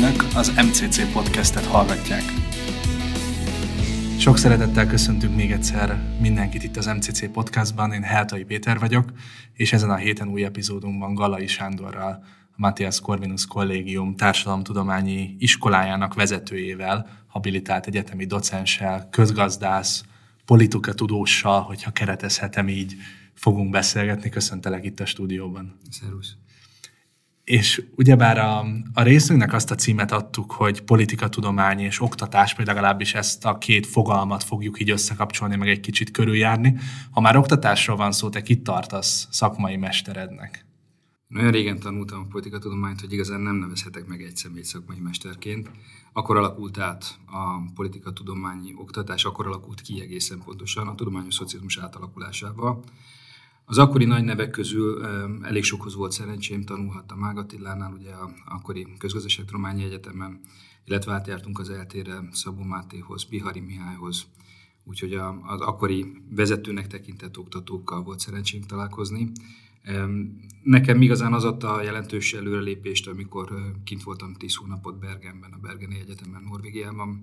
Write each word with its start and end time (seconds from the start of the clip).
Önök 0.00 0.24
az 0.34 0.48
MCC 0.48 1.12
podcastet 1.12 1.64
hallgatják. 1.64 2.22
Sok 4.18 4.38
szeretettel 4.38 4.86
köszöntünk 4.86 5.36
még 5.36 5.50
egyszer 5.50 6.16
mindenkit 6.20 6.62
itt 6.62 6.76
az 6.76 6.86
MCC 6.86 7.30
podcastban. 7.32 7.92
Én 7.92 8.02
Heltai 8.02 8.44
Péter 8.44 8.78
vagyok, 8.78 9.12
és 9.52 9.72
ezen 9.72 9.90
a 9.90 9.96
héten 9.96 10.28
új 10.28 10.44
epizódunkban 10.44 11.14
Galai 11.14 11.46
Sándorral, 11.46 12.24
a 12.50 12.54
Matthias 12.56 13.00
Corvinus 13.00 13.46
Kollégium 13.46 14.16
társadalomtudományi 14.16 15.36
iskolájának 15.38 16.14
vezetőjével, 16.14 17.24
habilitált 17.26 17.86
egyetemi 17.86 18.24
docenssel, 18.24 19.08
közgazdász, 19.10 20.04
politika 20.44 20.92
tudóssal, 20.92 21.60
hogyha 21.60 21.90
keretezhetem 21.90 22.68
így, 22.68 22.94
fogunk 23.34 23.70
beszélgetni. 23.70 24.28
Köszöntelek 24.28 24.84
itt 24.84 25.00
a 25.00 25.06
stúdióban. 25.06 25.80
Szervusz. 25.90 26.36
És 27.50 27.82
ugyebár 27.96 28.38
a, 28.38 28.66
a 28.92 29.02
részünknek 29.02 29.52
azt 29.52 29.70
a 29.70 29.74
címet 29.74 30.12
adtuk, 30.12 30.52
hogy 30.52 30.82
politikatudomány 30.82 31.78
és 31.78 32.00
oktatás, 32.00 32.52
vagy 32.52 32.66
legalábbis 32.66 33.14
ezt 33.14 33.44
a 33.44 33.58
két 33.58 33.86
fogalmat 33.86 34.44
fogjuk 34.44 34.80
így 34.80 34.90
összekapcsolni, 34.90 35.56
meg 35.56 35.68
egy 35.68 35.80
kicsit 35.80 36.10
körüljárni. 36.10 36.76
Ha 37.10 37.20
már 37.20 37.36
oktatásról 37.36 37.96
van 37.96 38.12
szó, 38.12 38.28
te 38.28 38.42
kit 38.42 38.62
tartasz 38.62 39.28
szakmai 39.30 39.76
mesterednek? 39.76 40.66
Nagyon 41.26 41.50
régen 41.50 41.78
tanultam 41.78 42.20
a 42.20 42.26
politikatudományt, 42.26 43.00
hogy 43.00 43.12
igazán 43.12 43.40
nem 43.40 43.54
nevezhetek 43.54 44.06
meg 44.06 44.22
egy 44.22 44.36
személy 44.36 44.62
szakmai 44.62 44.98
mesterként. 44.98 45.70
Akkor 46.12 46.36
alakult 46.36 46.78
át 46.78 47.18
a 47.26 47.72
politikatudományi 47.74 48.74
oktatás, 48.76 49.24
akkor 49.24 49.46
alakult 49.46 49.80
ki 49.80 50.00
egészen 50.00 50.42
pontosan 50.44 50.88
a 50.88 50.94
tudományos 50.94 51.34
szocializmus 51.34 51.78
átalakulásával. 51.78 52.82
Az 53.64 53.78
akkori 53.78 54.04
nagy 54.04 54.24
nevek 54.24 54.50
közül 54.50 55.04
elég 55.42 55.62
sokhoz 55.62 55.94
volt 55.94 56.12
szerencsém, 56.12 56.64
tanulhattam 56.64 57.24
Ágatillánál, 57.24 57.92
ugye 57.92 58.10
a 58.10 58.30
akkori 58.46 58.86
közgazdaságtudományi 58.98 59.84
egyetemen, 59.84 60.40
illetve 60.84 61.12
átjártunk 61.12 61.58
az 61.58 61.70
eltére 61.70 62.28
Szabó 62.32 62.62
Mátéhoz, 62.62 63.24
Bihari 63.24 63.60
Mihályhoz, 63.60 64.26
úgyhogy 64.84 65.14
az 65.42 65.60
akkori 65.60 66.22
vezetőnek 66.30 66.86
tekintett 66.86 67.38
oktatókkal 67.38 68.02
volt 68.02 68.20
szerencsém 68.20 68.62
találkozni. 68.62 69.30
Nekem 70.62 71.02
igazán 71.02 71.32
az 71.32 71.44
adta 71.44 71.82
jelentős 71.82 72.32
előrelépést, 72.34 73.08
amikor 73.08 73.72
kint 73.84 74.02
voltam 74.02 74.34
10 74.34 74.54
hónapot 74.54 74.98
Bergenben, 74.98 75.52
a 75.52 75.58
Bergeni 75.58 75.98
Egyetemen, 75.98 76.42
Norvégiában. 76.42 77.22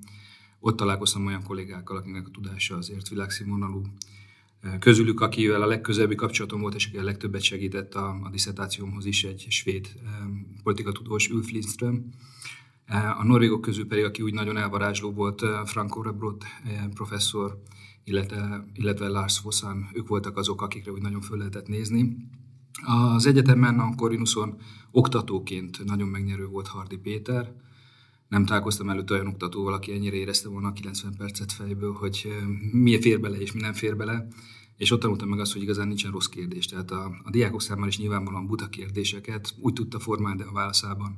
Ott 0.60 0.78
találkoztam 0.78 1.26
olyan 1.26 1.44
kollégákkal, 1.44 1.98
akiknek 1.98 2.28
a 2.28 2.32
tudása 2.32 2.76
azért 2.76 3.08
világszínvonalú, 3.08 3.82
Közülük, 4.80 5.20
akivel 5.22 5.62
a 5.62 5.68
legközelebbi 5.68 6.16
kapcsolatom 6.16 6.62
volt, 6.62 6.76
és 6.76 6.88
aki 6.88 6.98
a 6.98 7.04
legtöbbet 7.04 7.42
segített 7.42 7.96
a, 7.96 8.20
a 8.24 8.30
diszertációmhoz 8.30 9.06
is, 9.06 9.24
egy 9.24 9.46
svéd 9.50 9.88
politikatudós 10.64 11.30
Ulf 11.30 11.52
Lindström. 11.52 12.10
A 13.18 13.24
norvégok 13.24 13.62
közül 13.62 13.88
pedig, 13.88 14.04
aki 14.04 14.22
úgy 14.22 14.34
nagyon 14.34 14.58
elvarázsló 14.58 15.12
volt, 15.12 15.44
Frank 15.66 15.96
Orebrot 15.96 16.46
professzor, 16.94 17.62
illetve, 18.04 18.66
illetve 18.74 19.08
Lars 19.08 19.40
Fossan, 19.40 19.90
ők 19.94 20.08
voltak 20.08 20.38
azok, 20.38 20.62
akikre 20.62 20.92
úgy 20.92 21.02
nagyon 21.02 21.22
föl 21.22 21.38
lehetett 21.38 21.68
nézni. 21.68 22.18
Az 22.86 23.26
egyetemen, 23.26 23.80
a 23.80 23.96
Corinuson 23.96 24.58
oktatóként 24.92 25.84
nagyon 25.86 26.08
megnyerő 26.08 26.46
volt 26.46 26.68
Hardi 26.68 26.98
Péter, 26.98 27.54
nem 28.28 28.46
találkoztam 28.46 28.90
előtt 28.90 29.12
olyan 29.12 29.28
oktatóval, 29.28 29.74
aki 29.74 29.92
ennyire 29.92 30.16
érezte 30.16 30.50
volna 30.50 30.68
a 30.68 30.74
90 30.74 31.14
percet 31.18 31.52
fejből, 31.52 31.94
hogy 31.94 32.34
mi 32.72 33.02
fér 33.02 33.20
bele 33.20 33.38
és 33.38 33.52
mi 33.52 33.60
nem 33.60 33.74
fér 33.74 33.96
bele. 33.96 34.28
És 34.78 34.92
ott 34.92 35.00
tanultam 35.00 35.30
meg 35.30 35.40
azt, 35.40 35.54
hogy 35.54 35.62
igazán 35.62 35.88
nincsen 35.88 36.12
rossz 36.12 36.26
kérdés. 36.26 36.66
Tehát 36.66 36.92
a, 36.92 37.22
a 37.24 37.30
diákok 37.30 37.62
számára 37.62 37.88
is 37.88 37.98
nyilvánvalóan 37.98 38.48
buta 38.48 38.68
kérdéseket 38.68 39.56
úgy 39.60 39.74
tudta 39.74 40.00
formálni 40.00 40.42
a 40.42 40.52
válaszában, 40.52 41.18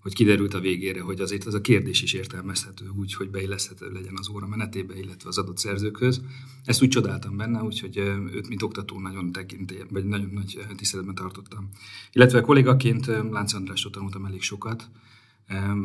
hogy 0.00 0.14
kiderült 0.14 0.54
a 0.54 0.60
végére, 0.60 1.00
hogy 1.00 1.20
azért 1.20 1.44
az 1.44 1.54
a 1.54 1.60
kérdés 1.60 2.02
is 2.02 2.12
értelmezhető 2.12 2.90
úgy, 2.98 3.14
hogy 3.14 3.30
beilleszthető 3.30 3.90
legyen 3.92 4.14
az 4.18 4.28
óra 4.28 4.46
menetébe, 4.46 4.98
illetve 4.98 5.28
az 5.28 5.38
adott 5.38 5.58
szerzőkhöz. 5.58 6.22
Ezt 6.64 6.82
úgy 6.82 6.88
csodáltam 6.88 7.36
benne, 7.36 7.62
úgyhogy 7.62 7.96
őt, 8.32 8.48
mint 8.48 8.62
oktató 8.62 9.00
nagyon 9.00 9.32
tekintély, 9.32 9.82
vagy 9.90 10.04
nagyon 10.04 10.30
nagy 10.32 10.66
tiszteletben 10.76 11.14
tartottam. 11.14 11.68
Illetve 12.12 12.40
kollégaként 12.40 13.06
Lánc 13.06 13.52
Andrástól 13.52 13.90
tanultam 13.90 14.24
elég 14.24 14.42
sokat, 14.42 14.90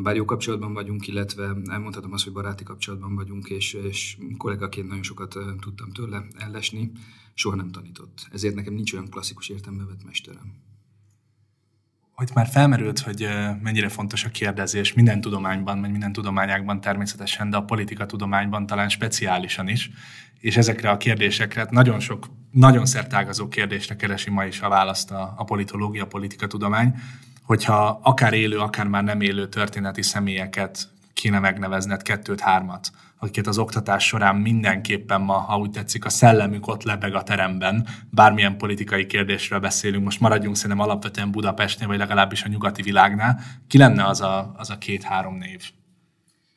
bár 0.02 0.16
jó 0.16 0.24
kapcsolatban 0.24 0.72
vagyunk, 0.72 1.06
illetve 1.06 1.56
elmondhatom 1.70 2.12
azt, 2.12 2.24
hogy 2.24 2.32
baráti 2.32 2.64
kapcsolatban 2.64 3.14
vagyunk, 3.14 3.48
és, 3.48 3.72
és 3.72 4.16
kollégaként 4.36 4.88
nagyon 4.88 5.02
sokat 5.02 5.36
tudtam 5.60 5.90
tőle 5.90 6.26
ellesni, 6.38 6.92
soha 7.34 7.56
nem 7.56 7.70
tanított. 7.70 8.28
Ezért 8.32 8.54
nekem 8.54 8.74
nincs 8.74 8.92
olyan 8.92 9.08
klasszikus 9.08 9.48
értelembe 9.48 9.84
vett 9.84 10.04
mesterem. 10.04 10.54
Hogy 12.12 12.30
már 12.34 12.46
felmerült, 12.46 12.98
hogy 12.98 13.28
mennyire 13.62 13.88
fontos 13.88 14.24
a 14.24 14.28
kérdezés 14.28 14.92
minden 14.92 15.20
tudományban, 15.20 15.80
vagy 15.80 15.90
minden 15.90 16.12
tudományákban 16.12 16.80
természetesen, 16.80 17.50
de 17.50 17.56
a 17.56 17.64
politika 17.64 18.06
tudományban 18.06 18.66
talán 18.66 18.88
speciálisan 18.88 19.68
is, 19.68 19.90
és 20.40 20.56
ezekre 20.56 20.90
a 20.90 20.96
kérdésekre 20.96 21.66
nagyon 21.70 22.00
sok, 22.00 22.26
nagyon 22.50 22.86
szertágazó 22.86 23.48
kérdésre 23.48 23.96
keresi 23.96 24.30
ma 24.30 24.44
is 24.44 24.60
a 24.60 24.68
választ 24.68 25.10
a, 25.10 25.34
a 25.36 25.44
politológia, 25.44 26.04
a 26.04 26.06
politika 26.06 26.46
tudomány 26.46 26.94
hogyha 27.46 28.00
akár 28.02 28.32
élő, 28.32 28.58
akár 28.58 28.86
már 28.86 29.04
nem 29.04 29.20
élő 29.20 29.48
történeti 29.48 30.02
személyeket 30.02 30.88
kéne 31.14 31.38
megnevezned, 31.38 32.02
kettőt, 32.02 32.40
hármat, 32.40 32.90
akiket 33.18 33.46
az 33.46 33.58
oktatás 33.58 34.06
során 34.06 34.36
mindenképpen 34.36 35.20
ma, 35.20 35.32
ha 35.32 35.58
úgy 35.58 35.70
tetszik, 35.70 36.04
a 36.04 36.08
szellemük 36.08 36.66
ott 36.66 36.82
lebeg 36.82 37.14
a 37.14 37.22
teremben, 37.22 37.86
bármilyen 38.10 38.56
politikai 38.56 39.06
kérdésről 39.06 39.60
beszélünk, 39.60 40.04
most 40.04 40.20
maradjunk 40.20 40.56
szerintem 40.56 40.86
alapvetően 40.86 41.30
Budapestnél, 41.30 41.88
vagy 41.88 41.98
legalábbis 41.98 42.42
a 42.42 42.48
nyugati 42.48 42.82
világnál, 42.82 43.40
ki 43.68 43.78
lenne 43.78 44.04
az 44.04 44.20
a, 44.20 44.52
az 44.56 44.70
a 44.70 44.78
két-három 44.78 45.36
név? 45.36 45.62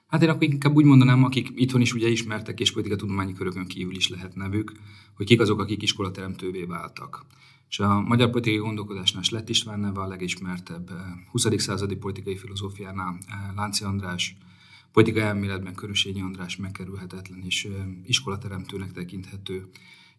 Hát 0.07 0.21
én 0.21 0.29
akkor 0.29 0.43
inkább 0.43 0.75
úgy 0.75 0.85
mondanám, 0.85 1.23
akik 1.23 1.47
itthon 1.55 1.81
is 1.81 1.93
ugye 1.93 2.07
ismertek, 2.07 2.59
és 2.59 2.71
tudományi 2.71 3.33
körökön 3.33 3.65
kívül 3.65 3.95
is 3.95 4.09
lehet 4.09 4.35
nevük, 4.35 4.71
hogy 5.15 5.25
kik 5.25 5.41
azok, 5.41 5.59
akik 5.59 5.81
iskolateremtővé 5.81 6.63
váltak. 6.63 7.25
És 7.69 7.79
a 7.79 8.01
magyar 8.01 8.29
politikai 8.29 8.59
gondolkodásnál 8.59 9.23
Lett 9.31 9.49
István 9.49 9.79
neve 9.79 10.01
a 10.01 10.07
legismertebb, 10.07 10.91
20. 11.31 11.45
Eh, 11.45 11.57
századi 11.57 11.95
politikai 11.95 12.37
filozófiánál 12.37 13.17
eh, 13.27 13.35
Lánci 13.55 13.83
András, 13.83 14.37
politikai 14.91 15.21
elméletben 15.21 15.73
Körösényi 15.73 16.21
András 16.21 16.55
megkerülhetetlen 16.55 17.41
és 17.45 17.65
eh, 17.65 17.71
iskolateremtőnek 18.03 18.91
tekinthető, 18.91 19.69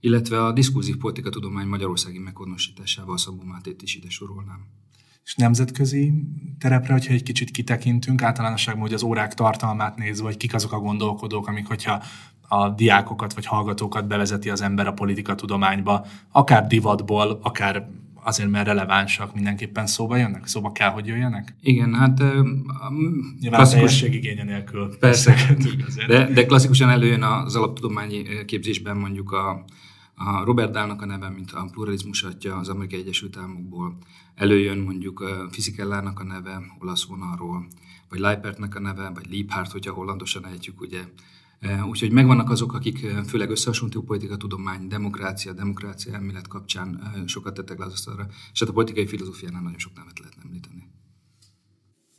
illetve 0.00 0.44
a 0.44 0.52
diskurzív 0.52 0.96
politika 0.96 1.30
tudomány 1.30 1.66
magyarországi 1.66 2.18
meghonosításával 2.18 3.16
Szabó 3.16 3.42
Mátét 3.42 3.82
is 3.82 3.94
ide 3.94 4.08
sorolnám. 4.08 4.66
És 5.24 5.34
nemzetközi 5.34 6.12
terepre, 6.58 6.92
hogyha 6.92 7.12
egy 7.12 7.22
kicsit 7.22 7.50
kitekintünk, 7.50 8.22
általánosságban, 8.22 8.82
hogy 8.82 8.94
az 8.94 9.02
órák 9.02 9.34
tartalmát 9.34 9.96
nézve, 9.96 10.22
vagy 10.24 10.36
kik 10.36 10.54
azok 10.54 10.72
a 10.72 10.78
gondolkodók, 10.78 11.46
amik, 11.46 11.66
hogyha 11.66 12.02
a 12.52 12.68
diákokat 12.68 13.34
vagy 13.34 13.46
hallgatókat 13.46 14.06
bevezeti 14.06 14.50
az 14.50 14.62
ember 14.62 14.86
a 14.86 14.92
politika 14.92 15.34
tudományba, 15.34 16.06
akár 16.30 16.66
divatból, 16.66 17.38
akár 17.42 17.88
azért, 18.22 18.50
mert 18.50 18.66
relevánsak, 18.66 19.34
mindenképpen 19.34 19.86
szóba 19.86 20.16
jönnek? 20.16 20.46
Szóba 20.46 20.72
kell, 20.72 20.90
hogy 20.90 21.06
jöjjenek? 21.06 21.54
Igen, 21.60 21.94
hát... 21.94 22.18
Nyilván 23.40 23.60
klasszikus... 23.60 24.02
igénye 24.02 24.44
nélkül. 24.44 24.98
Persze, 24.98 25.56
de, 26.06 26.32
de 26.32 26.46
klasszikusan 26.46 26.88
előjön 26.88 27.22
az 27.22 27.56
alaptudományi 27.56 28.44
képzésben 28.44 28.96
mondjuk 28.96 29.32
a, 29.32 29.64
a 30.14 30.44
Robert 30.44 30.72
Dahlnak 30.72 31.02
a 31.02 31.06
neve, 31.06 31.28
mint 31.28 31.52
a 31.52 31.68
pluralizmus 31.72 32.22
atya 32.22 32.56
az 32.56 32.68
Amerikai 32.68 32.98
Egyesült 32.98 33.36
Államokból. 33.36 33.96
Előjön 34.34 34.78
mondjuk 34.78 35.20
a 35.20 35.48
Fisikellának 35.50 36.20
a 36.20 36.24
neve 36.24 36.62
olasz 36.78 37.04
vonalról, 37.04 37.66
vagy 38.08 38.18
Leipertnek 38.18 38.74
a 38.74 38.80
neve, 38.80 39.10
vagy 39.14 39.26
Liebhardt, 39.30 39.72
hogyha 39.72 39.92
hollandosan 39.92 40.46
ejtjük, 40.46 40.80
ugye 40.80 41.00
Úgyhogy 41.88 42.10
megvannak 42.12 42.50
azok, 42.50 42.72
akik 42.72 43.06
főleg 43.26 43.50
összehasonlító 43.50 44.02
politika, 44.02 44.36
tudomány, 44.36 44.86
demokrácia, 44.86 45.52
demokrácia 45.52 46.14
elmélet 46.14 46.48
kapcsán 46.48 47.14
sokat 47.26 47.54
tettek 47.54 47.78
le 47.78 47.84
az 47.84 47.92
asztalra, 47.92 48.26
és 48.52 48.60
hát 48.60 48.68
a 48.68 48.72
politikai 48.72 49.06
filozófiánál 49.06 49.62
nagyon 49.62 49.78
sok 49.78 49.92
nevet 49.96 50.18
lehet 50.18 50.36
említeni. 50.44 50.88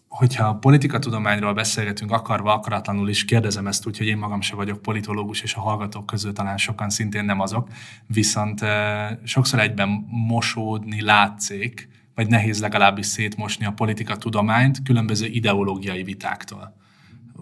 Hogyha 0.08 0.48
a 0.48 0.56
politika 0.56 1.00
tudományról 1.00 1.54
beszélgetünk 1.54 2.12
akarva, 2.12 2.54
akaratlanul 2.54 3.10
is 3.10 3.26
kérdezem 3.26 3.68
ezt 3.68 3.88
úgy, 3.88 3.98
hogy 3.98 4.08
én 4.08 4.18
magam 4.18 4.42
se 4.42 4.56
vagyok 4.56 4.82
politológus, 4.82 5.42
és 5.42 5.56
a 5.56 5.60
hallgatók 5.60 6.06
közül 6.06 6.34
talán 6.34 6.58
sokan 6.58 6.90
szintén 6.90 7.26
nem 7.26 7.40
azok, 7.40 7.68
viszont 8.08 8.60
sokszor 9.24 9.60
egyben 9.60 9.90
mosódni 10.28 11.02
látszik, 11.02 11.90
vagy 12.16 12.28
nehéz 12.28 12.60
legalábbis 12.60 13.06
szétmosni 13.06 13.66
a 13.66 13.72
politika 13.72 14.16
tudományt 14.18 14.84
különböző 14.84 15.26
ideológiai 15.26 16.04
vitáktól 16.04 16.80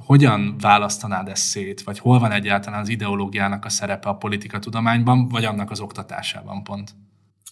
hogyan 0.10 0.56
választanád 0.60 1.28
ezt 1.28 1.44
szét, 1.44 1.82
vagy 1.82 2.00
hol 2.00 2.20
van 2.20 2.32
egyáltalán 2.32 2.82
az 2.82 2.90
ideológiának 2.90 3.66
a 3.66 3.70
szerepe 3.70 4.10
a 4.10 4.16
politika 4.16 4.60
tudományban, 4.60 5.28
vagy 5.28 5.46
annak 5.46 5.72
az 5.72 5.80
oktatásában 5.80 6.64
pont? 6.64 6.96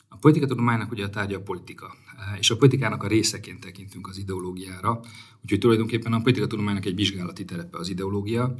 A 0.10 0.16
politika 0.18 0.46
tudománynak 0.46 0.92
ugye 0.92 1.04
a 1.06 1.10
tárgya 1.10 1.38
a 1.38 1.42
politika, 1.42 1.96
és 2.40 2.50
a 2.50 2.58
politikának 2.58 3.04
a 3.04 3.08
részeként 3.08 3.60
tekintünk 3.60 4.08
az 4.08 4.18
ideológiára, 4.18 5.00
úgyhogy 5.44 5.60
tulajdonképpen 5.60 6.14
a 6.14 6.22
politika 6.22 6.48
tudománynak 6.48 6.86
egy 6.86 6.96
vizsgálati 6.96 7.46
terepe 7.46 7.78
az 7.78 7.90
ideológia, 7.90 8.56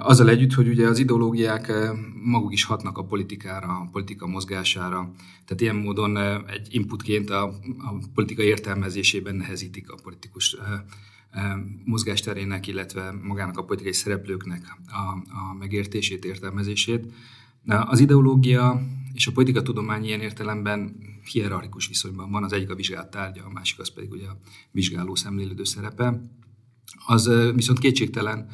azzal 0.00 0.28
együtt, 0.28 0.52
hogy 0.52 0.68
ugye 0.68 0.88
az 0.88 0.98
ideológiák 0.98 1.72
maguk 2.24 2.52
is 2.52 2.64
hatnak 2.64 2.98
a 2.98 3.04
politikára, 3.04 3.68
a 3.68 3.88
politika 3.92 4.26
mozgására, 4.26 5.10
tehát 5.44 5.60
ilyen 5.60 5.76
módon 5.76 6.16
egy 6.46 6.66
inputként 6.70 7.30
a, 7.30 7.44
a 7.78 7.94
politika 8.14 8.42
értelmezésében 8.42 9.34
nehezítik 9.34 9.90
a 9.90 9.96
politikus 10.02 10.56
mozgásterének, 11.84 12.66
illetve 12.66 13.12
magának 13.22 13.58
a 13.58 13.64
politikai 13.64 13.92
szereplőknek 13.92 14.76
a, 14.86 14.98
a 15.38 15.54
megértését, 15.58 16.24
értelmezését. 16.24 17.12
Az 17.66 18.00
ideológia 18.00 18.82
és 19.12 19.26
a 19.26 19.32
politika 19.32 19.62
tudomány 19.62 20.04
ilyen 20.04 20.20
értelemben 20.20 20.96
hierarchikus 21.32 21.86
viszonyban 21.86 22.30
van, 22.30 22.44
az 22.44 22.52
egyik 22.52 22.70
a 22.70 22.74
vizsgált 22.74 23.10
tárgya, 23.10 23.44
a 23.44 23.52
másik 23.52 23.78
az 23.78 23.88
pedig 23.88 24.10
ugye 24.10 24.26
a 24.26 24.38
vizsgáló 24.70 25.14
szemlélődő 25.14 25.64
szerepe. 25.64 26.20
Az 27.06 27.30
viszont 27.54 27.78
kétségtelen, 27.78 28.48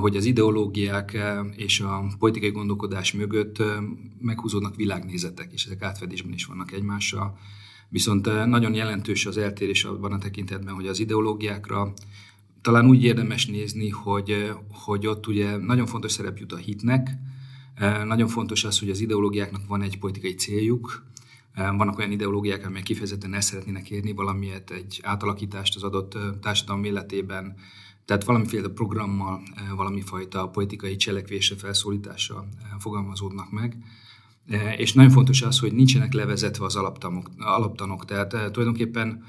hogy 0.00 0.16
az 0.16 0.24
ideológiák 0.24 1.18
és 1.56 1.80
a 1.80 2.04
politikai 2.18 2.50
gondolkodás 2.50 3.12
mögött 3.12 3.62
meghúzódnak 4.20 4.76
világnézetek, 4.76 5.52
és 5.52 5.64
ezek 5.64 5.82
átfedésben 5.82 6.32
is 6.32 6.44
vannak 6.44 6.72
egymással. 6.72 7.38
Viszont 7.92 8.46
nagyon 8.46 8.74
jelentős 8.74 9.26
az 9.26 9.36
eltérés 9.36 9.84
abban 9.84 10.12
a 10.12 10.18
tekintetben, 10.18 10.74
hogy 10.74 10.86
az 10.86 11.00
ideológiákra 11.00 11.92
talán 12.60 12.86
úgy 12.86 13.04
érdemes 13.04 13.46
nézni, 13.46 13.88
hogy, 13.88 14.52
hogy 14.68 15.06
ott 15.06 15.26
ugye 15.26 15.56
nagyon 15.56 15.86
fontos 15.86 16.12
szerep 16.12 16.38
jut 16.38 16.52
a 16.52 16.56
hitnek, 16.56 17.10
nagyon 18.04 18.28
fontos 18.28 18.64
az, 18.64 18.78
hogy 18.78 18.90
az 18.90 19.00
ideológiáknak 19.00 19.66
van 19.66 19.82
egy 19.82 19.98
politikai 19.98 20.34
céljuk, 20.34 21.04
vannak 21.54 21.98
olyan 21.98 22.10
ideológiák, 22.10 22.66
amelyek 22.66 22.84
kifejezetten 22.84 23.34
el 23.34 23.40
szeretnének 23.40 23.90
érni 23.90 24.12
valamilyet, 24.12 24.70
egy 24.70 25.00
átalakítást 25.02 25.76
az 25.76 25.82
adott 25.82 26.18
társadalom 26.40 26.84
életében, 26.84 27.54
tehát 28.04 28.24
valamiféle 28.24 28.68
programmal, 28.68 29.42
valami 29.76 30.00
fajta 30.00 30.48
politikai 30.48 30.96
cselekvésre, 30.96 31.56
felszólításra 31.56 32.48
fogalmazódnak 32.78 33.50
meg. 33.50 33.76
És 34.76 34.92
nagyon 34.92 35.10
fontos 35.10 35.42
az, 35.42 35.58
hogy 35.58 35.72
nincsenek 35.72 36.12
levezetve 36.12 36.64
az 36.64 36.76
alaptanok, 36.76 37.30
alaptanok 37.38 38.04
tehát 38.04 38.28
tulajdonképpen 38.28 39.24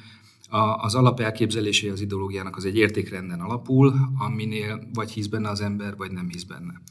az 0.77 0.95
alapelképzelésé 0.95 1.89
az 1.89 2.01
ideológiának 2.01 2.56
az 2.56 2.65
egy 2.65 2.77
értékrenden 2.77 3.39
alapul, 3.39 3.95
aminél 4.18 4.89
vagy 4.94 5.12
hisz 5.12 5.27
benne 5.27 5.50
az 5.50 5.62
ember, 5.62 5.95
vagy 5.98 6.12
nem 6.12 6.30
hisz 6.30 6.44
benne. 6.44 6.81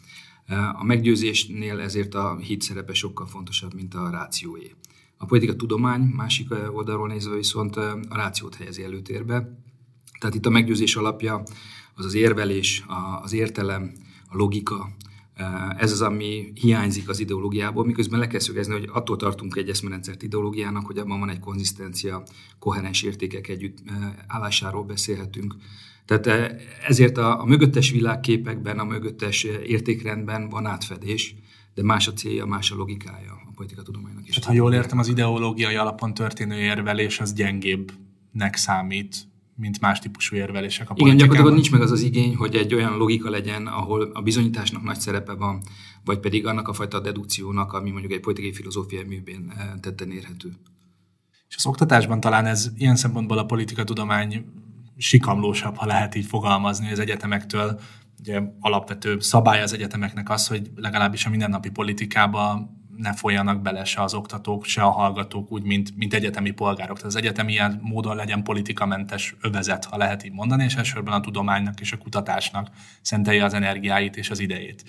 A 0.73 0.85
meggyőzésnél 0.85 1.81
ezért 1.81 2.15
a 2.15 2.37
hit 2.37 2.63
szerepe 2.63 2.95
sokkal 2.95 3.27
fontosabb, 3.27 3.75
mint 3.75 3.95
a 3.95 4.11
rációé. 4.11 4.75
A 5.17 5.25
politika 5.25 5.57
tudomány 5.57 6.01
másik 6.01 6.49
oldalról 6.73 7.09
nézve 7.09 7.37
viszont 7.37 7.77
a 7.77 7.99
rációt 8.11 8.55
helyezi 8.55 8.83
előtérbe. 8.83 9.59
Tehát 10.21 10.35
itt 10.35 10.47
a 10.47 10.51
meggyőzés 10.51 10.97
alapja 10.97 11.43
az 11.95 12.05
az 12.05 12.15
érvelés, 12.15 12.85
az 13.23 13.33
értelem, 13.33 13.93
a 14.29 14.37
logika, 14.37 14.91
ez 15.77 15.93
az, 15.93 16.03
ami 16.03 16.53
hiányzik 16.55 17.09
az 17.09 17.21
ideológiából, 17.21 17.85
miközben 17.85 18.19
le 18.19 18.27
kell 18.27 18.41
szögezni, 18.41 18.73
hogy 18.73 18.89
attól 18.93 19.17
tartunk 19.17 19.57
egy 19.57 19.69
eszmerendszert 19.69 20.23
ideológiának, 20.23 20.87
hogy 20.87 20.99
abban 20.99 21.21
van 21.21 21.31
egy 21.31 21.39
konzisztencia, 21.39 22.23
koherens 22.59 23.03
értékek 23.03 23.49
együtt 23.49 23.79
állásáról 24.27 24.85
beszélhetünk. 24.85 25.55
Tehát 26.05 26.27
ezért 26.87 27.19
a, 27.19 27.41
a 27.41 27.45
mögöttes 27.45 27.91
világképekben, 27.91 28.79
a 28.79 28.85
mögöttes 28.85 29.45
értékrendben 29.45 30.49
van 30.49 30.67
átfedés, 30.67 31.35
de 31.75 31.83
más 31.83 32.09
a 32.09 32.13
célja, 32.13 32.47
más 32.47 32.71
a 32.71 32.77
logikája 32.77 33.33
a 33.33 33.53
politika 33.55 33.83
tudománynak 33.83 34.29
is. 34.29 34.35
Tehát, 34.35 34.49
ha 34.49 34.55
jól 34.55 34.75
értem, 34.75 34.99
az 34.99 35.09
ideológiai 35.09 35.75
alapon 35.75 36.15
történő 36.15 36.59
érvelés 36.59 37.21
az 37.21 37.33
gyengébbnek 37.33 38.57
számít, 38.57 39.32
mint 39.63 39.81
más 39.81 39.99
típusú 39.99 40.37
érvelések 40.37 40.91
a 40.91 40.95
Igen, 40.97 41.17
gyakorlatilag 41.17 41.55
nincs 41.55 41.71
meg 41.71 41.81
az 41.81 41.91
az 41.91 42.03
igény, 42.03 42.37
hogy 42.37 42.55
egy 42.55 42.75
olyan 42.75 42.97
logika 42.97 43.31
legyen, 43.31 43.67
ahol 43.67 44.11
a 44.13 44.23
bizonyításnak 44.23 44.83
nagy 44.83 45.01
szerepe 45.01 45.33
van, 45.33 45.63
vagy 46.05 46.19
pedig 46.19 46.47
annak 46.47 46.69
a 46.69 46.73
fajta 46.73 47.01
dedukciónak, 47.01 47.73
ami 47.73 47.91
mondjuk 47.91 48.13
egy 48.13 48.21
politikai 48.21 48.53
filozófiai 48.53 49.05
művén 49.05 49.53
eh, 49.57 49.71
tetten 49.81 50.11
érhető. 50.11 50.53
És 51.49 51.57
az 51.57 51.67
oktatásban 51.67 52.21
talán 52.21 52.47
ez 52.47 52.71
ilyen 52.77 52.97
szempontból 52.97 53.39
a 53.39 53.45
politika 53.45 53.85
tudomány 53.85 54.45
sikamlósabb, 54.97 55.77
ha 55.77 55.87
lehet 55.87 56.15
így 56.15 56.27
fogalmazni 56.27 56.91
az 56.91 56.99
egyetemektől. 56.99 57.81
Ugye 58.19 58.43
alapvető 58.61 59.21
szabály 59.21 59.63
az 59.63 59.73
egyetemeknek 59.73 60.31
az, 60.31 60.47
hogy 60.47 60.71
legalábbis 60.77 61.27
a 61.27 61.31
mindennapi 61.31 61.71
politikába 61.71 62.71
ne 62.97 63.13
folyjanak 63.13 63.63
bele 63.63 63.85
se 63.85 64.03
az 64.03 64.15
oktatók, 64.15 64.65
se 64.65 64.83
a 64.83 64.91
hallgatók, 64.91 65.53
úgy, 65.53 65.63
mint, 65.63 65.97
mint 65.97 66.15
egyetemi 66.15 66.51
polgárok. 66.51 66.97
Tehát 66.97 67.13
az 67.13 67.17
egyetem 67.17 67.49
ilyen 67.49 67.81
módon 67.83 68.17
legyen 68.17 68.43
politikamentes 68.43 69.37
övezet, 69.41 69.85
ha 69.85 69.97
lehet 69.97 70.25
így 70.25 70.33
mondani, 70.33 70.65
és 70.65 70.75
elsősorban 70.75 71.15
a 71.15 71.21
tudománynak 71.21 71.81
és 71.81 71.93
a 71.93 71.97
kutatásnak 71.97 72.69
szentelje 73.01 73.45
az 73.45 73.55
energiáit 73.55 74.17
és 74.17 74.31
az 74.31 74.41
idejét. 74.41 74.85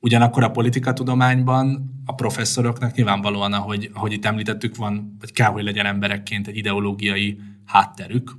Ugyanakkor 0.00 0.42
a 0.42 0.50
politikatudományban 0.50 1.90
a 2.04 2.14
professzoroknak 2.14 2.94
nyilvánvalóan, 2.94 3.52
ahogy, 3.52 3.90
ahogy 3.94 4.12
itt 4.12 4.24
említettük, 4.24 4.76
van, 4.76 5.16
vagy 5.20 5.32
kell, 5.32 5.50
hogy 5.50 5.64
legyen 5.64 5.86
emberekként 5.86 6.46
egy 6.46 6.56
ideológiai 6.56 7.40
hátterük, 7.64 8.36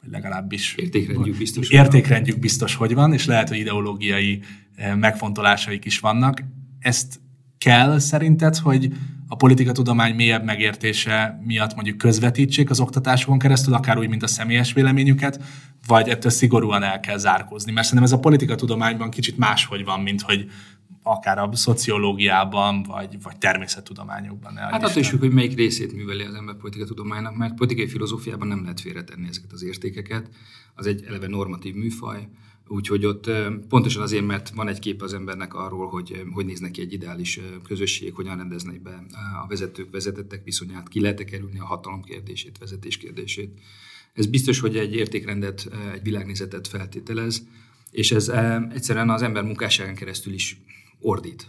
vagy 0.00 0.10
legalábbis 0.10 0.74
értékrendjük 0.74 1.36
biztos, 1.36 1.70
értékrendjük 1.70 2.38
biztos, 2.38 2.74
hogy 2.74 2.94
van, 2.94 3.12
és 3.12 3.26
lehet, 3.26 3.48
hogy 3.48 3.58
ideológiai 3.58 4.42
eh, 4.74 4.94
megfontolásaik 4.94 5.84
is 5.84 5.98
vannak. 5.98 6.42
Ezt 6.78 7.20
kell 7.58 7.98
szerinted, 7.98 8.56
hogy 8.56 8.92
a 9.28 9.36
politikatudomány 9.36 10.14
mélyebb 10.14 10.44
megértése 10.44 11.40
miatt 11.44 11.74
mondjuk 11.74 11.96
közvetítsék 11.96 12.70
az 12.70 12.80
oktatásokon 12.80 13.38
keresztül, 13.38 13.74
akár 13.74 13.98
úgy, 13.98 14.08
mint 14.08 14.22
a 14.22 14.26
személyes 14.26 14.72
véleményüket, 14.72 15.42
vagy 15.86 16.08
ettől 16.08 16.30
szigorúan 16.30 16.82
el 16.82 17.00
kell 17.00 17.16
zárkózni? 17.16 17.72
Mert 17.72 17.86
szerintem 17.86 18.12
ez 18.12 18.18
a 18.18 18.22
politikatudományban 18.22 19.10
kicsit 19.10 19.38
máshogy 19.38 19.84
van, 19.84 20.00
mint 20.00 20.20
hogy 20.20 20.50
akár 21.02 21.38
a 21.38 21.50
szociológiában, 21.52 22.82
vagy, 22.82 23.22
vagy 23.22 23.38
természettudományokban. 23.38 24.56
Hát 24.56 24.82
attól 24.82 25.00
is, 25.00 25.10
hogy 25.10 25.30
melyik 25.30 25.56
részét 25.56 25.92
műveli 25.92 26.22
az 26.22 26.34
ember 26.34 26.54
politikatudománynak, 26.54 27.36
mert 27.36 27.54
politikai 27.54 27.88
filozófiában 27.88 28.48
nem 28.48 28.62
lehet 28.62 28.80
félretenni 28.80 29.28
ezeket 29.28 29.52
az 29.52 29.62
értékeket. 29.62 30.30
Az 30.74 30.86
egy 30.86 31.04
eleve 31.08 31.26
normatív 31.26 31.74
műfaj, 31.74 32.28
Úgyhogy 32.68 33.06
ott 33.06 33.30
pontosan 33.68 34.02
azért, 34.02 34.26
mert 34.26 34.50
van 34.50 34.68
egy 34.68 34.78
kép 34.78 35.02
az 35.02 35.14
embernek 35.14 35.54
arról, 35.54 35.88
hogy 35.88 36.22
hogy 36.32 36.46
néz 36.46 36.60
neki 36.60 36.80
egy 36.80 36.92
ideális 36.92 37.40
közösség, 37.64 38.14
hogyan 38.14 38.36
rendeznek 38.36 38.82
be 38.82 39.04
a 39.42 39.46
vezetők, 39.46 39.90
vezetettek 39.90 40.44
viszonyát, 40.44 40.88
ki 40.88 41.00
lehet 41.00 41.24
kerülni 41.24 41.58
a 41.58 41.64
hatalom 41.64 42.02
kérdését, 42.02 42.58
vezetés 42.58 42.96
kérdését. 42.96 43.60
Ez 44.12 44.26
biztos, 44.26 44.60
hogy 44.60 44.76
egy 44.76 44.94
értékrendet, 44.94 45.68
egy 45.92 46.02
világnézetet 46.02 46.68
feltételez, 46.68 47.46
és 47.90 48.12
ez 48.12 48.28
egyszerűen 48.74 49.10
az 49.10 49.22
ember 49.22 49.42
munkásságán 49.42 49.94
keresztül 49.94 50.32
is 50.32 50.60
ordít. 51.00 51.46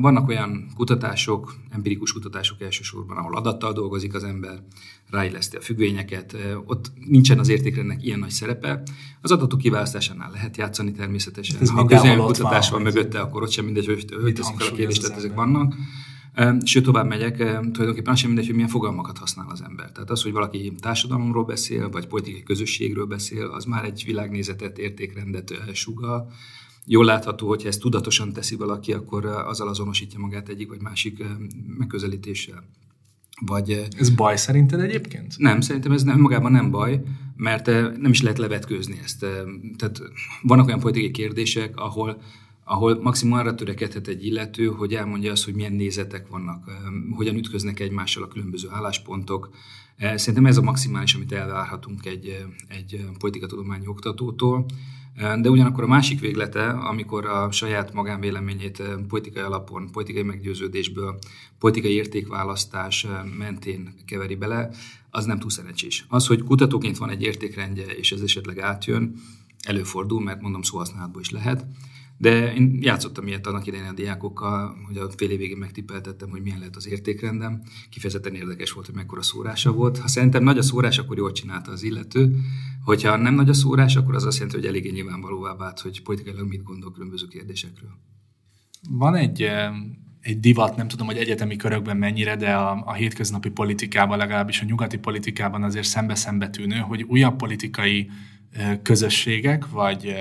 Vannak 0.00 0.28
olyan 0.28 0.66
kutatások, 0.76 1.54
empirikus 1.70 2.12
kutatások 2.12 2.60
elsősorban, 2.60 3.16
ahol 3.16 3.36
adattal 3.36 3.72
dolgozik 3.72 4.14
az 4.14 4.24
ember, 4.24 4.62
ráilleszti 5.10 5.56
a 5.56 5.60
függvényeket, 5.60 6.36
ott 6.66 6.92
nincsen 7.08 7.38
az 7.38 7.48
értékrendnek 7.48 8.04
ilyen 8.04 8.18
nagy 8.18 8.30
szerepe. 8.30 8.82
Az 9.20 9.30
adatok 9.30 9.58
kiválasztásánál 9.58 10.30
lehet 10.30 10.56
játszani 10.56 10.92
természetesen. 10.92 11.60
Ez 11.60 11.70
ha 11.70 11.84
közélmi 11.84 12.22
kutatás 12.22 12.70
van 12.70 12.82
mögötte, 12.82 13.20
akkor 13.20 13.42
ott 13.42 13.50
sem 13.50 13.64
mindegy, 13.64 13.86
hogy, 13.86 14.06
hogy 14.22 14.34
teszik 14.34 14.58
fel 14.58 14.68
a 14.68 14.72
kérdést, 14.72 15.02
tehát 15.02 15.16
ezek 15.16 15.34
vannak. 15.34 15.74
Sőt, 16.64 16.84
tovább 16.84 17.06
megyek, 17.06 17.36
tulajdonképpen 17.36 18.12
az 18.12 18.18
sem 18.18 18.28
mindegy, 18.28 18.46
hogy 18.46 18.54
milyen 18.54 18.70
fogalmakat 18.70 19.18
használ 19.18 19.46
az 19.50 19.62
ember. 19.62 19.92
Tehát 19.92 20.10
az, 20.10 20.22
hogy 20.22 20.32
valaki 20.32 20.72
társadalomról 20.80 21.44
beszél, 21.44 21.90
vagy 21.90 22.06
politikai 22.06 22.42
közösségről 22.42 23.06
beszél, 23.06 23.46
az 23.46 23.64
már 23.64 23.84
egy 23.84 24.02
világnézetet, 24.06 24.78
értékrendet 24.78 25.54
sugal, 25.72 26.32
jól 26.88 27.04
látható, 27.04 27.48
hogy 27.48 27.66
ezt 27.66 27.80
tudatosan 27.80 28.32
teszi 28.32 28.56
valaki, 28.56 28.92
akkor 28.92 29.24
azzal 29.24 29.68
azonosítja 29.68 30.18
magát 30.18 30.48
egyik 30.48 30.68
vagy 30.68 30.80
másik 30.80 31.24
megközelítéssel. 31.78 32.64
Vagy, 33.46 33.86
ez 33.98 34.10
baj 34.10 34.36
szerinted 34.36 34.80
egyébként? 34.80 35.38
Nem, 35.38 35.60
szerintem 35.60 35.92
ez 35.92 36.02
nem, 36.02 36.20
magában 36.20 36.52
nem 36.52 36.70
baj, 36.70 37.02
mert 37.36 37.66
nem 38.00 38.10
is 38.10 38.22
lehet 38.22 38.38
levetkőzni 38.38 39.00
ezt. 39.02 39.26
Tehát 39.76 40.02
vannak 40.42 40.66
olyan 40.66 40.80
politikai 40.80 41.10
kérdések, 41.10 41.76
ahol, 41.76 42.22
ahol 42.64 43.00
maximum 43.02 43.38
arra 43.38 43.54
törekedhet 43.54 44.08
egy 44.08 44.26
illető, 44.26 44.66
hogy 44.66 44.94
elmondja 44.94 45.32
azt, 45.32 45.44
hogy 45.44 45.54
milyen 45.54 45.72
nézetek 45.72 46.28
vannak, 46.28 46.70
hogyan 47.10 47.36
ütköznek 47.36 47.80
egymással 47.80 48.22
a 48.22 48.28
különböző 48.28 48.68
álláspontok. 48.70 49.50
Szerintem 49.98 50.46
ez 50.46 50.56
a 50.56 50.62
maximális, 50.62 51.14
amit 51.14 51.32
elvárhatunk 51.32 52.06
egy, 52.06 52.44
egy 52.68 53.04
politikatudományi 53.18 53.86
oktatótól. 53.86 54.66
De 55.18 55.50
ugyanakkor 55.50 55.84
a 55.84 55.86
másik 55.86 56.20
véglete, 56.20 56.68
amikor 56.68 57.26
a 57.26 57.50
saját 57.50 57.92
magánvéleményét 57.92 58.82
politikai 59.08 59.42
alapon, 59.42 59.90
politikai 59.90 60.22
meggyőződésből, 60.22 61.18
politikai 61.58 61.92
értékválasztás 61.92 63.06
mentén 63.38 63.94
keveri 64.06 64.34
bele, 64.34 64.70
az 65.10 65.24
nem 65.24 65.38
túl 65.38 65.50
szerencsés. 65.50 66.04
Az, 66.08 66.26
hogy 66.26 66.42
kutatóként 66.42 66.98
van 66.98 67.10
egy 67.10 67.22
értékrendje, 67.22 67.84
és 67.86 68.12
ez 68.12 68.20
esetleg 68.20 68.58
átjön, 68.58 69.14
előfordul, 69.62 70.22
mert 70.22 70.40
mondom 70.40 70.62
szóhasználatból 70.62 71.20
is 71.20 71.30
lehet, 71.30 71.66
de 72.18 72.54
én 72.54 72.78
játszottam 72.80 73.26
ilyet 73.26 73.46
annak 73.46 73.66
idején 73.66 73.86
a 73.86 73.92
diákokkal, 73.92 74.76
hogy 74.86 74.96
a 74.96 75.10
fél 75.16 75.30
évig 75.30 75.56
megtippeltettem, 75.56 76.30
hogy 76.30 76.42
milyen 76.42 76.58
lehet 76.58 76.76
az 76.76 76.88
értékrendem. 76.88 77.62
Kifejezetten 77.90 78.34
érdekes 78.34 78.72
volt, 78.72 78.86
hogy 78.86 78.94
mekkora 78.94 79.22
szórása 79.22 79.72
volt. 79.72 79.98
Ha 79.98 80.08
szerintem 80.08 80.42
nagy 80.42 80.58
a 80.58 80.62
szórás, 80.62 80.98
akkor 80.98 81.16
jól 81.16 81.32
csinálta 81.32 81.70
az 81.70 81.82
illető. 81.82 82.36
Hogyha 82.84 83.16
nem 83.16 83.34
nagy 83.34 83.48
a 83.48 83.52
szórás, 83.52 83.96
akkor 83.96 84.14
az 84.14 84.24
azt 84.24 84.36
jelenti, 84.36 84.58
hogy 84.58 84.66
eléggé 84.66 84.90
nyilvánvalóvá 84.90 85.56
vált, 85.56 85.80
hogy 85.80 86.02
politikailag 86.02 86.48
mit 86.48 86.62
gondol 86.62 86.92
különböző 86.92 87.26
kérdésekről. 87.26 87.90
Van 88.90 89.14
egy 89.14 89.50
egy 90.20 90.40
divat, 90.40 90.76
nem 90.76 90.88
tudom, 90.88 91.06
hogy 91.06 91.16
egyetemi 91.16 91.56
körökben 91.56 91.96
mennyire, 91.96 92.36
de 92.36 92.54
a, 92.54 92.82
a 92.84 92.92
hétköznapi 92.92 93.50
politikában, 93.50 94.18
legalábbis 94.18 94.60
a 94.60 94.64
nyugati 94.64 94.98
politikában 94.98 95.62
azért 95.62 95.86
szembe-szembe 95.86 96.50
tűnő, 96.50 96.76
hogy 96.76 97.02
újabb 97.02 97.36
politikai 97.36 98.10
közösségek, 98.82 99.70
vagy, 99.70 100.14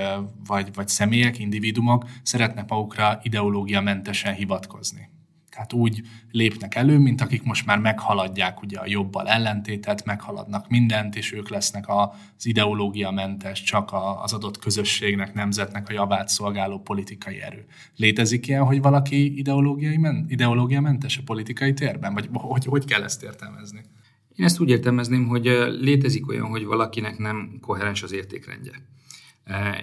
vagy, 0.47 0.73
vagy 0.73 0.87
személyek, 0.87 1.39
individumok 1.39 2.05
szeretnek 2.23 2.69
magukra 2.69 3.19
ideológiamentesen 3.23 4.33
hivatkozni. 4.33 5.09
Tehát 5.57 5.73
úgy 5.73 6.01
lépnek 6.31 6.75
elő, 6.75 6.97
mint 6.97 7.21
akik 7.21 7.43
most 7.43 7.65
már 7.65 7.79
meghaladják 7.79 8.61
ugye 8.61 8.79
a 8.79 8.87
jobbal 8.87 9.27
ellentétet, 9.27 10.05
meghaladnak 10.05 10.69
mindent, 10.69 11.15
és 11.15 11.33
ők 11.33 11.49
lesznek 11.49 11.83
az 11.87 12.45
ideológiamentes, 12.45 13.63
csak 13.63 13.91
az 14.23 14.33
adott 14.33 14.59
közösségnek, 14.59 15.33
nemzetnek 15.33 15.89
a 15.89 15.93
javát 15.93 16.29
szolgáló 16.29 16.79
politikai 16.79 17.41
erő. 17.41 17.65
Létezik 17.95 18.47
ilyen, 18.47 18.63
hogy 18.63 18.81
valaki 18.81 19.37
ideológiai 19.37 19.97
men- 19.97 20.25
ideológiamentes 20.29 21.17
a 21.17 21.21
politikai 21.25 21.73
térben? 21.73 22.13
Vagy 22.13 22.29
hogy, 22.33 22.65
hogy 22.65 22.85
kell 22.85 23.03
ezt 23.03 23.23
értelmezni? 23.23 23.81
Én 24.37 24.45
ezt 24.45 24.59
úgy 24.59 24.69
értelmezném, 24.69 25.27
hogy 25.27 25.43
létezik 25.79 26.27
olyan, 26.27 26.45
hogy 26.45 26.65
valakinek 26.65 27.17
nem 27.17 27.57
koherens 27.61 28.03
az 28.03 28.11
értékrendje. 28.11 28.71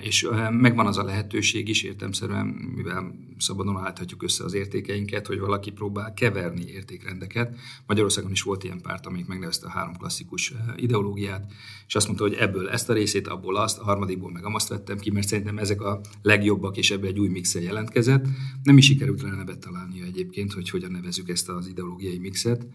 És 0.03 0.29
megvan 0.51 0.87
az 0.87 0.99
a 0.99 1.05
lehetőség 1.05 1.69
is 1.69 1.83
értemszerűen, 1.83 2.47
mivel 2.47 3.15
szabadon 3.39 3.77
állíthatjuk 3.77 4.23
össze 4.23 4.45
az 4.45 4.55
értékeinket, 4.55 5.27
hogy 5.27 5.39
valaki 5.39 5.71
próbál 5.71 6.15
keverni 6.15 6.65
értékrendeket. 6.67 7.57
Magyarországon 7.87 8.31
is 8.31 8.43
volt 8.43 8.65
ilyen 8.65 8.81
párt, 8.81 9.07
amelyik 9.07 9.27
megnevezte 9.27 9.67
a 9.67 9.71
három 9.71 9.97
klasszikus 9.97 10.55
ideológiát, 10.77 11.53
és 11.87 11.95
azt 11.95 12.07
mondta, 12.07 12.25
hogy 12.25 12.35
ebből 12.35 12.69
ezt 12.69 12.91
a 12.91 12.93
részét, 12.93 13.29
abból 13.29 13.57
azt, 13.57 13.79
a 13.79 13.85
harmadikból 13.85 14.31
meg 14.31 14.45
azt 14.45 14.69
vettem 14.69 14.99
ki, 14.99 15.11
mert 15.11 15.29
szerintem 15.29 15.59
ezek 15.59 15.81
a 15.81 16.01
legjobbak, 16.23 16.77
és 16.77 16.91
ebből 16.91 17.09
egy 17.09 17.21
új 17.21 17.29
mixel 17.29 17.63
jelentkezett. 17.63 18.27
Nem 18.63 18.77
is 18.77 18.85
sikerült 18.85 19.23
rá 19.23 19.31
nevet 19.31 19.59
találnia 19.59 20.05
egyébként, 20.05 20.53
hogy 20.53 20.71
hogyan 20.71 20.91
nevezük 20.91 21.29
ezt 21.29 21.49
az 21.49 21.69
ideológiai 21.69 22.19
mixet 22.19 22.67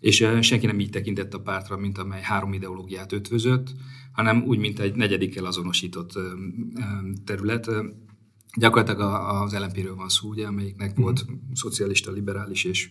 és 0.00 0.28
senki 0.40 0.66
nem 0.66 0.80
így 0.80 0.90
tekintett 0.90 1.34
a 1.34 1.40
pártra, 1.40 1.76
mint 1.76 1.98
amely 1.98 2.22
három 2.22 2.52
ideológiát 2.52 3.12
ötvözött, 3.12 3.74
hanem 4.12 4.42
úgy, 4.42 4.58
mint 4.58 4.78
egy 4.78 4.94
negyedikkel 4.94 5.44
azonosított 5.44 6.12
terület. 7.24 7.70
Gyakorlatilag 8.56 9.00
az 9.42 9.58
LNP-ről 9.58 9.94
van 9.94 10.08
szó, 10.08 10.28
ugye, 10.28 10.46
amelyiknek 10.46 10.88
uh-huh. 10.90 11.04
volt 11.04 11.26
szocialista, 11.52 12.12
liberális 12.12 12.64
és 12.64 12.88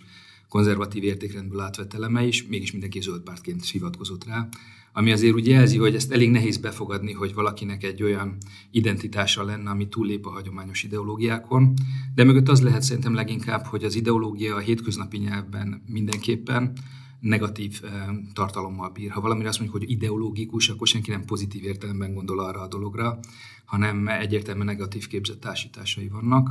konzervatív 0.54 1.04
értékrendből 1.04 1.60
átvett 1.60 1.94
eleme 1.94 2.26
is, 2.26 2.48
mégis 2.48 2.72
mindenki 2.72 3.02
zöld 3.02 3.22
pártként 3.22 3.66
hivatkozott 3.66 4.26
rá, 4.26 4.48
ami 4.94 5.12
azért 5.12 5.34
úgy 5.34 5.48
jelzi, 5.48 5.78
hogy 5.78 5.96
ezt 5.96 6.12
elég 6.12 6.30
nehéz 6.30 6.58
befogadni, 6.58 7.12
hogy 7.12 7.34
valakinek 7.34 7.84
egy 7.84 8.04
olyan 8.04 8.38
identitása 8.72 9.44
lenne, 9.44 9.70
ami 9.70 9.88
túllép 9.88 10.26
a 10.26 10.30
hagyományos 10.30 10.84
ideológiákon, 10.84 11.74
de 12.16 12.24
mögött 12.24 12.50
az 12.50 12.62
lehet 12.62 12.82
szerintem 12.82 13.14
leginkább, 13.14 13.66
hogy 13.66 13.84
az 13.84 13.96
ideológia 13.96 14.56
a 14.56 14.60
hétköznapi 14.60 15.18
nyelvben 15.18 15.84
mindenképpen 15.88 16.74
negatív 17.20 17.80
eh, 17.84 17.92
tartalommal 18.34 18.90
bír. 18.90 19.10
Ha 19.12 19.22
valamire 19.22 19.50
azt 19.50 19.60
mondjuk, 19.60 19.82
hogy 19.82 19.92
ideológikus, 19.92 20.70
akkor 20.70 20.88
senki 20.88 21.12
nem 21.12 21.26
pozitív 21.26 21.64
értelemben 21.64 22.14
gondol 22.14 22.40
arra 22.40 22.62
a 22.62 22.68
dologra, 22.68 23.20
hanem 23.66 24.08
egyértelműen 24.08 24.66
negatív 24.66 25.08
képzett 25.08 25.40
társításai 25.40 26.08
vannak. 26.08 26.50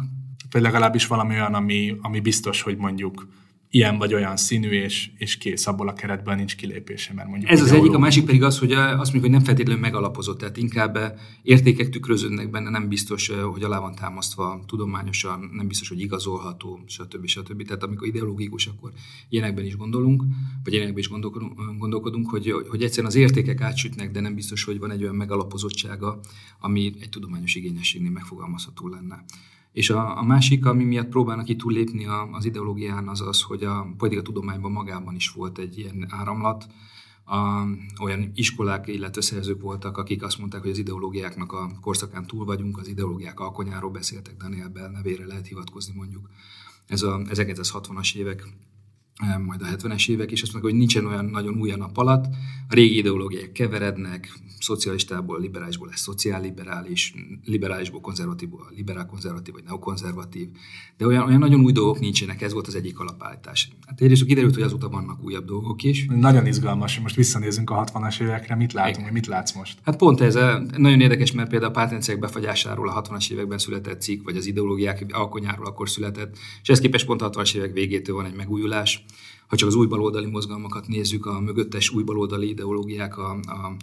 Vagy 0.51 0.63
legalábbis 0.63 1.07
valami 1.07 1.35
olyan, 1.35 1.55
ami, 1.55 1.97
ami 2.01 2.21
biztos, 2.21 2.63
hogy 2.63 2.77
mondjuk 2.77 3.27
ilyen 3.75 3.99
vagy 3.99 4.15
olyan 4.15 4.37
színű, 4.37 4.71
és, 4.71 5.11
és 5.19 5.39
kész, 5.39 5.67
abból 5.67 5.89
a 5.89 5.93
keretben 5.93 6.37
nincs 6.37 6.57
kilépése. 6.57 7.13
Mert 7.15 7.29
mondjuk 7.29 7.51
Ez 7.51 7.61
az 7.61 7.73
egyik, 7.73 7.93
a 7.93 7.99
másik 7.99 8.25
pedig 8.25 8.43
az, 8.43 8.59
hogy 8.59 8.73
azt 8.73 8.97
mondjuk, 8.97 9.23
hogy 9.23 9.31
nem 9.31 9.45
feltétlenül 9.45 9.81
megalapozott, 9.81 10.39
tehát 10.39 10.57
inkább 10.57 10.97
eh, 10.97 11.13
értékek 11.43 11.89
tükröződnek 11.89 12.51
benne, 12.51 12.71
nem 12.71 12.89
biztos, 12.89 13.29
eh, 13.29 13.43
hogy 13.43 13.63
alá 13.63 13.79
van 13.79 13.95
támasztva 13.95 14.65
tudományosan, 14.67 15.51
nem 15.53 15.67
biztos, 15.67 15.89
hogy 15.89 16.01
igazolható, 16.01 16.81
stb. 16.87 17.27
stb. 17.27 17.67
Tehát 17.67 17.83
amikor 17.83 18.07
ideológikus, 18.07 18.67
akkor 18.67 18.93
ilyenekben 19.29 19.65
is 19.65 19.77
gondolunk, 19.77 20.25
vagy 20.65 20.73
ilyenekben 20.73 21.03
is 21.03 21.09
gondolkodunk, 21.09 21.79
gondolkodunk 21.79 22.31
hogy, 22.31 22.55
hogy 22.69 22.83
egyszerűen 22.83 23.13
az 23.13 23.15
értékek 23.15 23.61
átsütnek, 23.61 24.11
de 24.11 24.21
nem 24.21 24.35
biztos, 24.35 24.65
hogy 24.65 24.79
van 24.79 24.91
egy 24.91 25.03
olyan 25.03 25.17
megalapozottsága, 25.17 26.21
ami 26.61 26.93
egy 27.01 27.09
tudományos 27.09 27.55
igényességnél 27.55 28.11
megfogalmazható 28.11 28.89
lenne. 28.89 29.25
És 29.73 29.91
a, 29.91 30.19
a 30.19 30.23
másik, 30.23 30.67
ami 30.67 30.85
miatt 30.85 31.09
próbálnak 31.09 31.49
itt 31.49 31.59
túllépni 31.59 32.07
a, 32.07 32.29
az 32.33 32.45
ideológián, 32.45 33.09
az 33.09 33.21
az, 33.21 33.43
hogy 33.43 33.65
a 33.65 34.23
tudományban 34.23 34.73
magában 34.73 35.15
is 35.15 35.31
volt 35.31 35.59
egy 35.59 35.79
ilyen 35.79 36.07
áramlat, 36.09 36.67
a, 37.25 37.63
olyan 38.03 38.31
iskolák, 38.35 38.87
illetve 38.89 39.21
szerzők 39.21 39.61
voltak, 39.61 39.97
akik 39.97 40.23
azt 40.23 40.39
mondták, 40.39 40.61
hogy 40.61 40.71
az 40.71 40.79
ideológiáknak 40.79 41.53
a 41.53 41.71
korszakán 41.81 42.27
túl 42.27 42.45
vagyunk, 42.45 42.79
az 42.79 42.89
ideológiák 42.89 43.41
alkonyáról 43.41 43.91
beszéltek, 43.91 44.37
Daniel 44.37 44.69
Bell 44.69 44.91
nevére 44.91 45.27
lehet 45.27 45.47
hivatkozni 45.47 45.95
mondjuk. 45.97 46.29
Ez 46.87 47.03
a 47.03 47.19
1960-as 47.19 48.17
évek 48.17 48.49
majd 49.47 49.63
a 49.63 49.67
70-es 49.67 50.09
évek, 50.09 50.31
és 50.31 50.43
azt 50.43 50.53
mondják, 50.53 50.73
hogy 50.73 50.83
nincsen 50.83 51.07
olyan 51.07 51.25
nagyon 51.25 51.61
új 51.61 51.71
a 51.71 51.77
nap 51.77 51.97
alatt, 51.97 52.25
a 52.69 52.75
régi 52.75 52.97
ideológiák 52.97 53.53
keverednek, 53.53 54.33
szocialistából, 54.63 55.41
liberálisból 55.41 55.89
lesz 55.89 56.01
szociálliberális, 56.01 57.15
liberálisból 57.45 58.01
konzervatívból 58.01 58.73
liberál-konzervatív 58.77 59.55
vagy 59.55 59.63
neokonzervatív, 59.65 60.49
de 60.97 61.07
olyan, 61.07 61.27
olyan 61.27 61.39
nagyon 61.39 61.61
új 61.61 61.73
dolgok 61.73 62.01
nincsenek, 62.01 62.43
ez 62.43 62.53
volt 62.53 62.67
az 62.67 62.75
egyik 62.75 62.99
alapállítás. 62.99 63.69
Hát 63.87 64.01
egyrészt 64.01 64.25
kiderült, 64.25 64.55
hogy 64.55 64.63
azóta 64.63 64.89
vannak 64.89 65.25
újabb 65.25 65.45
dolgok 65.45 65.83
is. 65.83 66.07
Nagyon 66.09 66.47
izgalmas, 66.47 66.99
most 66.99 67.17
visszanézünk 67.17 67.71
a 67.71 67.85
60-as 67.85 68.21
évekre, 68.21 68.55
mit 68.55 68.73
látunk, 68.73 69.11
mit 69.11 69.27
látsz 69.27 69.53
most? 69.53 69.79
Hát 69.83 69.97
pont 69.97 70.21
ez 70.21 70.35
nagyon 70.77 71.01
érdekes, 71.01 71.33
mert 71.33 71.49
például 71.49 71.71
a 71.71 71.75
pártrendszerek 71.75 72.21
befagyásáról 72.21 72.89
a 72.89 73.03
60-as 73.03 73.31
években 73.31 73.59
született 73.59 74.01
cikk, 74.01 74.25
vagy 74.25 74.37
az 74.37 74.47
ideológiák 74.47 75.07
alkonyáról 75.09 75.67
akkor 75.67 75.89
született, 75.89 76.39
és 76.63 76.69
ez 76.69 76.81
képest 76.81 77.07
pont 77.07 77.23
a 77.23 77.31
60-as 77.31 77.55
évek 77.55 77.73
végétől 77.73 78.17
van 78.17 78.25
egy 78.25 78.35
megújulás 78.35 79.05
ha 79.47 79.59
csak 79.59 79.69
az 79.69 79.75
új 79.75 79.87
baloldali 79.87 80.27
mozgalmakat 80.27 80.87
nézzük, 80.89 81.27
a 81.27 81.41
mögöttes 81.41 81.91
új 81.91 82.03
baloldali 82.03 82.49
ideológiák, 82.49 83.19
a, 83.19 83.31
a, 83.31 83.77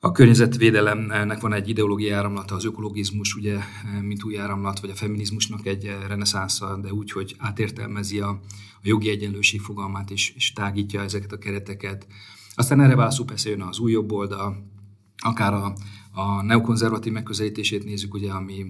a 0.00 0.12
környezetvédelemnek 0.12 1.40
van 1.40 1.52
egy 1.52 1.68
ideológiai 1.68 2.10
áramlata, 2.10 2.54
az 2.54 2.64
ökologizmus, 2.64 3.34
ugye, 3.34 3.58
mint 4.02 4.24
új 4.24 4.38
áramlat, 4.38 4.80
vagy 4.80 4.90
a 4.90 4.94
feminizmusnak 4.94 5.66
egy 5.66 5.96
reneszánsza, 6.06 6.76
de 6.76 6.92
úgy, 6.92 7.12
hogy 7.12 7.34
átértelmezi 7.38 8.20
a, 8.20 8.28
a 8.74 8.82
jogi 8.82 9.10
egyenlőség 9.10 9.60
fogalmát, 9.60 10.10
és, 10.10 10.32
és 10.34 10.52
tágítja 10.52 11.02
ezeket 11.02 11.32
a 11.32 11.38
kereteket. 11.38 12.06
Aztán 12.54 12.80
erre 12.80 12.94
válaszul 12.94 13.26
persze 13.26 13.50
jön 13.50 13.62
az 13.62 13.78
új 13.78 13.92
jobb 13.92 14.12
oldal, 14.12 14.56
akár 15.16 15.54
a, 15.54 15.72
a 16.18 16.42
neokonzervatív 16.42 17.12
megközelítését 17.12 17.84
nézzük, 17.84 18.14
ugye, 18.14 18.30
ami 18.32 18.64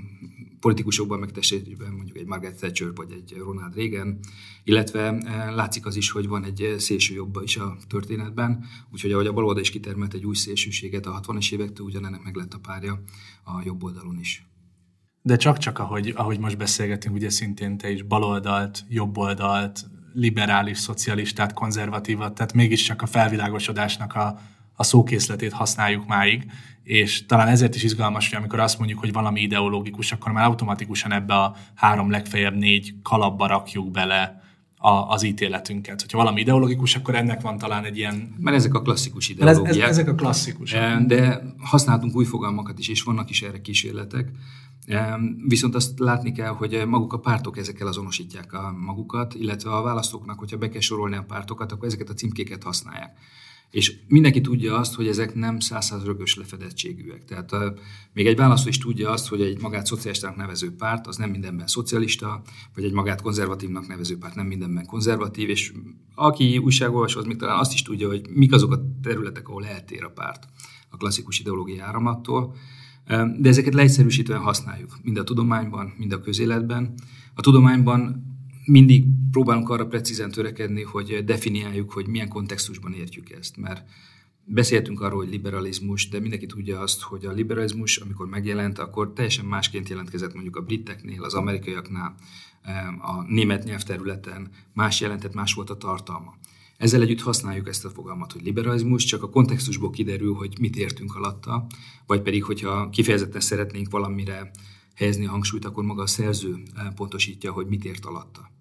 politikusokban 0.61 1.19
megtestésében 1.19 1.93
mondjuk 1.93 2.17
egy 2.17 2.27
Margaret 2.27 2.57
Thatcher 2.57 2.95
vagy 2.95 3.13
egy 3.13 3.37
Ronald 3.39 3.75
Reagan, 3.75 4.19
illetve 4.65 5.13
eh, 5.13 5.55
látszik 5.55 5.87
az 5.87 5.97
is, 5.97 6.11
hogy 6.11 6.29
van 6.29 6.45
egy 6.45 6.75
szélső 6.79 7.15
jobba 7.15 7.43
is 7.43 7.57
a 7.57 7.77
történetben, 7.89 8.65
úgyhogy 8.93 9.13
ahogy 9.13 9.27
a 9.27 9.33
baloldal 9.33 9.63
is 9.63 9.71
kitermelt 9.71 10.15
egy 10.15 10.25
új 10.25 10.35
szélsőséget 10.35 11.07
a 11.07 11.21
60-es 11.21 11.53
évektől, 11.53 11.87
ugyanennek 11.87 12.23
meg 12.23 12.35
lett 12.35 12.55
a 12.55 12.59
párja 12.59 13.03
a 13.45 13.63
jobb 13.65 13.83
oldalon 13.83 14.19
is. 14.19 14.47
De 15.23 15.37
csak-csak, 15.37 15.79
ahogy, 15.79 16.13
ahogy 16.17 16.39
most 16.39 16.59
beszélgetünk, 16.59 17.15
ugye 17.15 17.31
szintén 17.31 17.79
te 17.79 17.91
is 17.91 18.03
baloldalt, 18.03 18.85
jobboldalt, 18.89 19.87
liberális, 20.13 20.79
szocialistát, 20.79 21.53
konzervatívat, 21.53 22.35
tehát 22.35 22.53
mégiscsak 22.53 23.03
a 23.03 23.07
felvilágosodásnak 23.07 24.15
a, 24.15 24.41
a 24.77 24.83
szókészletét 24.83 25.53
használjuk 25.53 26.07
máig, 26.07 26.51
és 26.83 27.27
talán 27.27 27.49
ezért 27.49 27.75
is 27.75 27.83
izgalmas, 27.83 28.29
hogy 28.29 28.39
amikor 28.39 28.61
azt 28.61 28.79
mondjuk, 28.79 28.99
hogy 28.99 29.13
valami 29.13 29.41
ideológikus, 29.41 30.13
akkor 30.13 30.33
már 30.33 30.45
automatikusan 30.45 31.13
ebbe 31.13 31.35
a 31.35 31.57
három 31.75 32.11
legfeljebb 32.11 32.55
négy 32.55 32.95
kalapba 33.03 33.47
rakjuk 33.47 33.91
bele 33.91 34.43
a, 34.77 34.89
az 34.89 35.23
ítéletünket. 35.23 36.01
Hogyha 36.01 36.19
valami 36.19 36.41
ideológikus, 36.41 36.97
akkor 36.97 37.15
ennek 37.15 37.41
van 37.41 37.59
talán 37.59 37.85
egy 37.85 37.97
ilyen... 37.97 38.35
Mert 38.39 38.57
ezek 38.57 38.75
a 38.75 38.83
klasszikus 38.83 39.29
ideológiák. 39.29 39.69
Ez, 39.69 39.77
ez, 39.77 39.89
ezek 39.89 40.09
a 40.09 40.15
klasszikus. 40.15 40.75
De 41.07 41.43
használtunk 41.59 42.17
új 42.17 42.25
fogalmakat 42.25 42.79
is, 42.79 42.89
és 42.89 43.03
vannak 43.03 43.31
is 43.31 43.43
erre 43.43 43.61
kísérletek. 43.61 44.31
Viszont 45.47 45.75
azt 45.75 45.99
látni 45.99 46.33
kell, 46.33 46.53
hogy 46.53 46.83
maguk 46.87 47.13
a 47.13 47.19
pártok 47.19 47.59
ezekkel 47.59 47.87
azonosítják 47.87 48.53
a 48.53 48.75
magukat, 48.79 49.35
illetve 49.35 49.71
a 49.71 49.83
választóknak, 49.83 50.39
hogyha 50.39 50.57
be 50.57 50.69
kell 50.69 50.81
sorolni 50.81 51.17
a 51.17 51.25
pártokat, 51.29 51.73
akkor 51.73 51.87
ezeket 51.87 52.09
a 52.09 52.15
címkéket 52.15 52.63
használják. 52.63 53.19
És 53.71 53.95
mindenki 54.09 54.41
tudja 54.41 54.77
azt, 54.77 54.95
hogy 54.95 55.09
ezek 55.09 55.35
nem 55.35 55.59
százszáz 55.59 56.05
rögös 56.05 56.37
lefedettségűek. 56.37 57.25
Tehát 57.25 57.53
uh, 57.53 57.61
még 58.13 58.27
egy 58.27 58.37
választó 58.37 58.69
is 58.69 58.79
tudja 58.79 59.11
azt, 59.11 59.29
hogy 59.29 59.41
egy 59.41 59.61
magát 59.61 59.87
szocialistának 59.87 60.37
nevező 60.37 60.75
párt 60.75 61.07
az 61.07 61.17
nem 61.17 61.31
mindenben 61.31 61.67
szocialista, 61.67 62.43
vagy 62.75 62.85
egy 62.85 62.93
magát 62.93 63.21
konzervatívnak 63.21 63.87
nevező 63.87 64.19
párt 64.19 64.35
nem 64.35 64.47
mindenben 64.47 64.87
konzervatív, 64.87 65.49
és 65.49 65.73
aki 66.15 66.59
újságolvasó, 66.59 67.19
az 67.19 67.27
még 67.27 67.37
talán 67.37 67.59
azt 67.59 67.73
is 67.73 67.83
tudja, 67.83 68.09
hogy 68.09 68.29
mik 68.31 68.53
azok 68.53 68.73
a 68.73 68.81
területek, 69.03 69.49
ahol 69.49 69.67
eltér 69.67 70.05
a 70.05 70.11
párt 70.11 70.49
a 70.91 70.97
klasszikus 70.97 71.41
ideológiai 71.41 71.79
áramlattól. 71.79 72.55
De 73.39 73.49
ezeket 73.49 73.75
leegyszerűsítően 73.75 74.41
használjuk, 74.41 74.99
mind 75.03 75.17
a 75.17 75.25
tudományban, 75.25 75.95
mind 75.99 76.13
a 76.13 76.21
közéletben. 76.21 76.95
A 77.35 77.41
tudományban 77.41 78.25
mindig 78.67 79.05
próbálunk 79.31 79.69
arra 79.69 79.87
precízen 79.87 80.31
törekedni, 80.31 80.83
hogy 80.83 81.25
definiáljuk, 81.25 81.93
hogy 81.93 82.07
milyen 82.07 82.29
kontextusban 82.29 82.93
értjük 82.93 83.31
ezt, 83.31 83.57
mert 83.57 83.85
Beszéltünk 84.49 85.01
arról, 85.01 85.19
hogy 85.19 85.31
liberalizmus, 85.31 86.09
de 86.09 86.21
mindenki 86.21 86.47
tudja 86.47 86.81
azt, 86.81 87.01
hogy 87.01 87.25
a 87.25 87.33
liberalizmus, 87.33 87.97
amikor 87.97 88.27
megjelent, 88.27 88.79
akkor 88.79 89.13
teljesen 89.13 89.45
másként 89.45 89.89
jelentkezett 89.89 90.33
mondjuk 90.33 90.57
a 90.57 90.63
briteknél, 90.63 91.23
az 91.23 91.35
amerikaiaknál, 91.35 92.15
a 93.01 93.23
német 93.23 93.65
nyelvterületen, 93.65 94.51
más 94.73 95.01
jelentett, 95.01 95.35
más 95.35 95.55
volt 95.55 95.71
a 95.71 95.77
tartalma. 95.77 96.35
Ezzel 96.77 97.03
együtt 97.03 97.21
használjuk 97.21 97.69
ezt 97.69 97.85
a 97.85 97.91
fogalmat, 97.91 98.33
hogy 98.33 98.43
liberalizmus, 98.43 99.05
csak 99.05 99.23
a 99.23 99.31
kontextusból 99.31 99.91
kiderül, 99.91 100.35
hogy 100.35 100.57
mit 100.61 100.77
értünk 100.77 101.17
alatta, 101.17 101.67
vagy 102.07 102.23
pedig, 102.23 102.45
hogyha 102.45 102.89
kifejezetten 102.91 103.41
szeretnénk 103.41 103.91
valamire 103.91 104.51
helyezni 104.95 105.27
a 105.27 105.31
hangsúlyt, 105.31 105.65
akkor 105.65 105.85
maga 105.85 106.03
a 106.03 106.07
szerző 106.07 106.63
pontosítja, 106.95 107.53
hogy 107.53 107.67
mit 107.67 107.85
ért 107.85 108.05
alatta. 108.05 108.56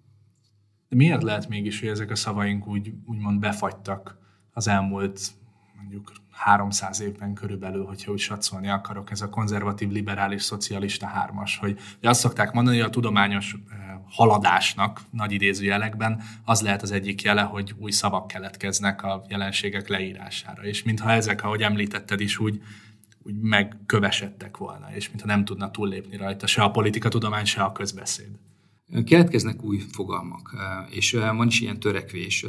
De 0.88 0.96
miért 0.96 1.22
lehet 1.22 1.48
mégis, 1.48 1.80
hogy 1.80 1.88
ezek 1.88 2.10
a 2.10 2.16
szavaink 2.16 2.66
úgy, 2.66 2.92
úgymond 3.06 3.40
befagytak 3.40 4.18
az 4.52 4.68
elmúlt 4.68 5.20
mondjuk 5.76 6.12
300 6.30 7.00
évben 7.00 7.34
körülbelül, 7.34 7.84
hogyha 7.84 8.12
úgy 8.12 8.18
satszolni 8.18 8.68
akarok, 8.68 9.10
ez 9.10 9.20
a 9.20 9.28
konzervatív, 9.28 9.90
liberális, 9.90 10.42
szocialista 10.42 11.06
hármas, 11.06 11.56
hogy, 11.56 11.78
hogy 12.00 12.08
azt 12.08 12.20
szokták 12.20 12.52
mondani, 12.52 12.76
hogy 12.76 12.86
a 12.86 12.90
tudományos 12.90 13.56
haladásnak, 14.08 15.00
nagy 15.10 15.32
idézőjelekben, 15.32 16.22
az 16.44 16.62
lehet 16.62 16.82
az 16.82 16.90
egyik 16.90 17.22
jele, 17.22 17.42
hogy 17.42 17.74
új 17.78 17.90
szavak 17.90 18.26
keletkeznek 18.26 19.02
a 19.02 19.24
jelenségek 19.28 19.88
leírására. 19.88 20.64
És 20.64 20.82
mintha 20.82 21.10
ezek, 21.10 21.44
ahogy 21.44 21.62
említetted 21.62 22.20
is, 22.20 22.38
úgy, 22.38 22.62
úgy 23.22 23.34
megkövesedtek 23.40 24.56
volna, 24.56 24.94
és 24.94 25.08
mintha 25.08 25.26
nem 25.26 25.44
tudna 25.44 25.70
túllépni 25.70 26.16
rajta 26.16 26.46
se 26.46 26.62
a 26.62 26.70
politika 26.70 27.08
tudomány, 27.08 27.44
se 27.44 27.62
a 27.62 27.72
közbeszéd. 27.72 28.30
Keletkeznek 29.04 29.62
új 29.62 29.78
fogalmak, 29.78 30.56
és 30.90 31.12
van 31.12 31.46
is 31.46 31.60
ilyen 31.60 31.80
törekvés, 31.80 32.46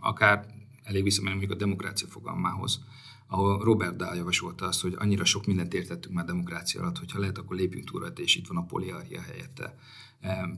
akár 0.00 0.46
elég 0.82 1.02
visszamenni 1.02 1.46
a 1.46 1.54
demokrácia 1.54 2.08
fogalmához, 2.08 2.80
ahol 3.26 3.58
Robert 3.64 3.96
Dahl 3.96 4.16
javasolta 4.16 4.66
azt, 4.66 4.82
hogy 4.82 4.94
annyira 4.98 5.24
sok 5.24 5.46
mindent 5.46 5.74
értettünk 5.74 6.14
már 6.14 6.24
demokrácia 6.24 6.80
alatt, 6.80 6.98
hogy 6.98 7.12
ha 7.12 7.18
lehet, 7.18 7.38
akkor 7.38 7.56
lépjünk 7.56 7.90
túl 7.90 8.12
és 8.16 8.36
itt 8.36 8.46
van 8.46 8.56
a 8.56 8.66
poliarchia 8.66 9.20
helyette. 9.20 9.74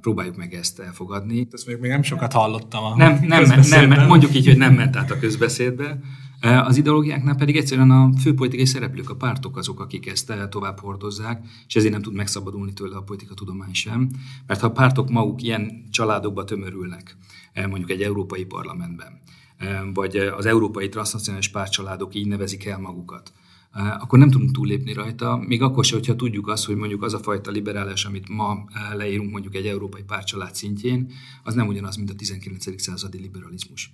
Próbáljuk 0.00 0.36
meg 0.36 0.54
ezt 0.54 0.78
elfogadni. 0.78 1.48
Ezt 1.50 1.66
még, 1.66 1.78
még 1.78 1.90
nem 1.90 2.02
sokat 2.02 2.32
hallottam 2.32 2.84
a 2.84 2.96
nem, 2.96 3.24
nem, 3.24 3.60
nem, 3.68 4.06
mondjuk 4.06 4.34
így, 4.34 4.46
hogy 4.46 4.56
nem 4.56 4.74
ment 4.74 4.96
át 4.96 5.10
a 5.10 5.18
közbeszédbe. 5.18 6.00
Az 6.42 6.76
ideológiáknál 6.76 7.34
pedig 7.34 7.56
egyszerűen 7.56 7.90
a 7.90 8.11
főpolitikai 8.20 8.66
szereplők, 8.66 9.11
a 9.11 9.16
pártok 9.16 9.56
azok, 9.56 9.80
akik 9.80 10.06
ezt 10.06 10.32
tovább 10.50 10.80
hordozzák, 10.80 11.46
és 11.66 11.76
ezért 11.76 11.92
nem 11.92 12.02
tud 12.02 12.14
megszabadulni 12.14 12.72
tőle 12.72 12.96
a 12.96 13.02
politika 13.02 13.34
tudomány 13.34 13.75
sem. 13.75 14.11
Mert 14.46 14.61
ha 14.61 14.66
a 14.66 14.72
pártok 14.72 15.11
maguk 15.11 15.42
ilyen 15.42 15.84
családokba 15.90 16.44
tömörülnek, 16.44 17.16
mondjuk 17.68 17.90
egy 17.90 18.02
európai 18.02 18.44
parlamentben, 18.44 19.20
vagy 19.94 20.16
az 20.16 20.46
európai 20.46 20.88
transznacionális 20.88 21.49
pártcsaládok 21.49 22.14
így 22.14 22.26
nevezik 22.26 22.64
el 22.64 22.78
magukat, 22.78 23.32
akkor 23.99 24.18
nem 24.18 24.30
tudunk 24.30 24.50
túllépni 24.50 24.92
rajta, 24.92 25.37
még 25.46 25.62
akkor 25.62 25.84
sem, 25.84 25.99
hogyha 25.99 26.16
tudjuk 26.16 26.49
azt, 26.49 26.64
hogy 26.64 26.76
mondjuk 26.76 27.02
az 27.02 27.14
a 27.14 27.18
fajta 27.18 27.50
liberális, 27.50 28.04
amit 28.04 28.28
ma 28.28 28.64
leírunk 28.94 29.30
mondjuk 29.30 29.54
egy 29.54 29.66
európai 29.66 30.02
pártcsalád 30.02 30.54
szintjén, 30.54 31.12
az 31.42 31.54
nem 31.54 31.66
ugyanaz, 31.66 31.96
mint 31.96 32.11
a 32.11 32.14
19. 32.14 32.80
századi 32.82 33.18
liberalizmus. 33.18 33.92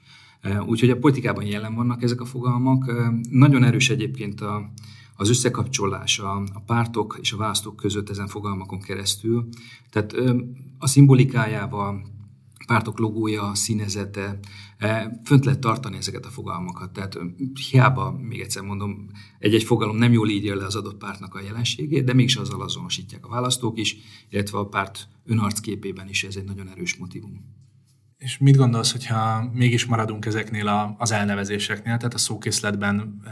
Úgyhogy 0.66 0.90
a 0.90 0.98
politikában 0.98 1.44
jelen 1.44 1.74
vannak 1.74 2.02
ezek 2.02 2.20
a 2.20 2.24
fogalmak. 2.24 2.92
Nagyon 3.30 3.64
erős 3.64 3.90
egyébként 3.90 4.40
a, 4.40 4.70
az 5.16 5.28
összekapcsolás 5.28 6.18
a, 6.18 6.42
a 6.52 6.60
pártok 6.66 7.18
és 7.20 7.32
a 7.32 7.36
választók 7.36 7.76
között 7.76 8.10
ezen 8.10 8.26
fogalmakon 8.26 8.80
keresztül. 8.80 9.48
Tehát 9.90 10.14
a 10.78 10.86
szimbolikájával, 10.86 12.06
pártok 12.66 12.98
logója, 12.98 13.54
színezete, 13.54 14.38
fönt 15.24 15.44
lehet 15.44 15.60
tartani 15.60 15.96
ezeket 15.96 16.26
a 16.26 16.30
fogalmakat. 16.30 16.92
Tehát 16.92 17.18
hiába, 17.70 18.18
még 18.18 18.40
egyszer 18.40 18.62
mondom, 18.62 19.06
egy-egy 19.38 19.62
fogalom 19.62 19.96
nem 19.96 20.12
jól 20.12 20.28
írja 20.28 20.56
le 20.56 20.64
az 20.64 20.76
adott 20.76 20.98
pártnak 20.98 21.34
a 21.34 21.40
jelenségét, 21.40 22.04
de 22.04 22.12
mégis 22.12 22.36
azzal 22.36 22.62
azonosítják 22.62 23.26
a 23.26 23.28
választók 23.28 23.78
is, 23.78 23.96
illetve 24.28 24.58
a 24.58 24.66
párt 24.66 25.08
önarcképében 25.24 26.08
is 26.08 26.24
ez 26.24 26.36
egy 26.36 26.44
nagyon 26.44 26.68
erős 26.68 26.96
motivum. 26.96 27.56
És 28.18 28.38
mit 28.38 28.56
gondolsz, 28.56 28.92
hogyha 28.92 29.50
mégis 29.52 29.86
maradunk 29.86 30.26
ezeknél 30.26 30.94
az 30.98 31.12
elnevezéseknél, 31.12 31.96
tehát 31.96 32.14
a 32.14 32.18
szókészletben 32.18 33.22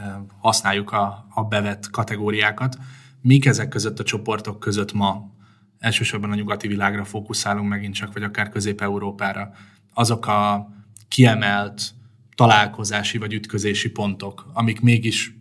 használjuk 0.41 0.93
a, 0.93 1.27
a 1.31 1.45
bevett 1.45 1.91
kategóriákat, 1.91 2.79
mik 3.21 3.47
ezek 3.47 3.69
között 3.69 3.99
a 3.99 4.05
csoportok 4.05 4.61
között 4.61 4.93
ma? 4.93 5.35
Elsősorban 5.79 6.31
a 6.31 6.35
nyugati 6.35 6.69
világra 6.69 7.05
fókuszálunk 7.05 7.69
megint 7.69 7.95
csak, 7.95 8.13
vagy 8.13 8.23
akár 8.23 8.49
Közép-Európára, 8.49 9.51
azok 9.95 10.27
a 10.27 10.69
kiemelt 11.09 11.95
találkozási 12.35 13.19
vagy 13.19 13.33
ütközési 13.33 13.91
pontok, 13.91 14.51
amik 14.53 14.81
mégis 14.81 15.35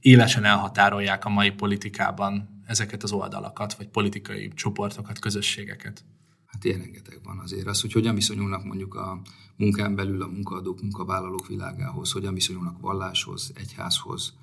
élesen 0.00 0.44
elhatárolják 0.44 1.24
a 1.24 1.28
mai 1.28 1.50
politikában 1.50 2.62
ezeket 2.66 3.02
az 3.02 3.12
oldalakat, 3.12 3.74
vagy 3.74 3.88
politikai 3.88 4.48
csoportokat, 4.54 5.18
közösségeket? 5.18 6.04
Hát 6.52 6.64
ilyen 6.64 6.78
rengeteg 6.78 7.20
van 7.24 7.38
azért. 7.38 7.66
Az, 7.66 7.80
hogy 7.80 7.92
hogyan 7.92 8.14
viszonyulnak 8.14 8.64
mondjuk 8.64 8.94
a 8.94 9.20
munkán 9.56 9.94
belül 9.94 10.22
a 10.22 10.26
munkaadók, 10.26 10.80
munkavállalók 10.80 11.46
világához, 11.46 12.12
hogyan 12.12 12.34
viszonyulnak 12.34 12.80
valláshoz, 12.80 13.52
egyházhoz, 13.54 14.34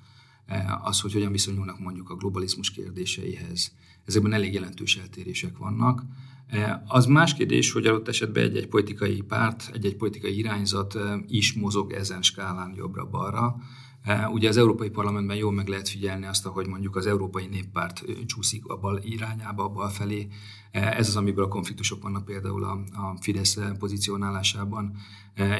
eh, 0.46 0.86
az, 0.86 1.00
hogy 1.00 1.12
hogyan 1.12 1.32
viszonyulnak 1.32 1.78
mondjuk 1.78 2.10
a 2.10 2.16
globalizmus 2.16 2.70
kérdéseihez, 2.70 3.72
ezekben 4.04 4.32
elég 4.32 4.52
jelentős 4.52 4.96
eltérések 4.96 5.56
vannak. 5.56 6.02
E, 6.50 6.82
az 6.86 7.06
más 7.06 7.34
kérdés, 7.34 7.72
hogy 7.72 7.86
adott 7.86 8.08
esetben 8.08 8.42
egy-egy 8.42 8.66
politikai 8.66 9.20
párt, 9.20 9.70
egy-egy 9.72 9.96
politikai 9.96 10.38
irányzat 10.38 10.94
e, 10.94 11.20
is 11.26 11.52
mozog 11.52 11.92
ezen 11.92 12.22
skálán 12.22 12.74
jobbra-balra. 12.76 13.56
E, 14.02 14.28
ugye 14.28 14.48
az 14.48 14.56
Európai 14.56 14.90
Parlamentben 14.90 15.36
jól 15.36 15.52
meg 15.52 15.68
lehet 15.68 15.88
figyelni 15.88 16.26
azt, 16.26 16.46
hogy 16.46 16.66
mondjuk 16.66 16.96
az 16.96 17.06
Európai 17.06 17.46
Néppárt 17.46 18.04
csúszik 18.26 18.66
a 18.66 18.76
bal 18.76 19.00
irányába, 19.02 19.64
a 19.64 19.68
bal 19.68 19.88
felé, 19.88 20.28
ez 20.70 21.08
az, 21.08 21.16
amiből 21.16 21.44
a 21.44 21.48
konfliktusok 21.48 22.02
vannak 22.02 22.24
például 22.24 22.64
a, 22.64 22.70
a 22.92 23.16
Fidesz 23.20 23.58
pozícionálásában, 23.78 24.96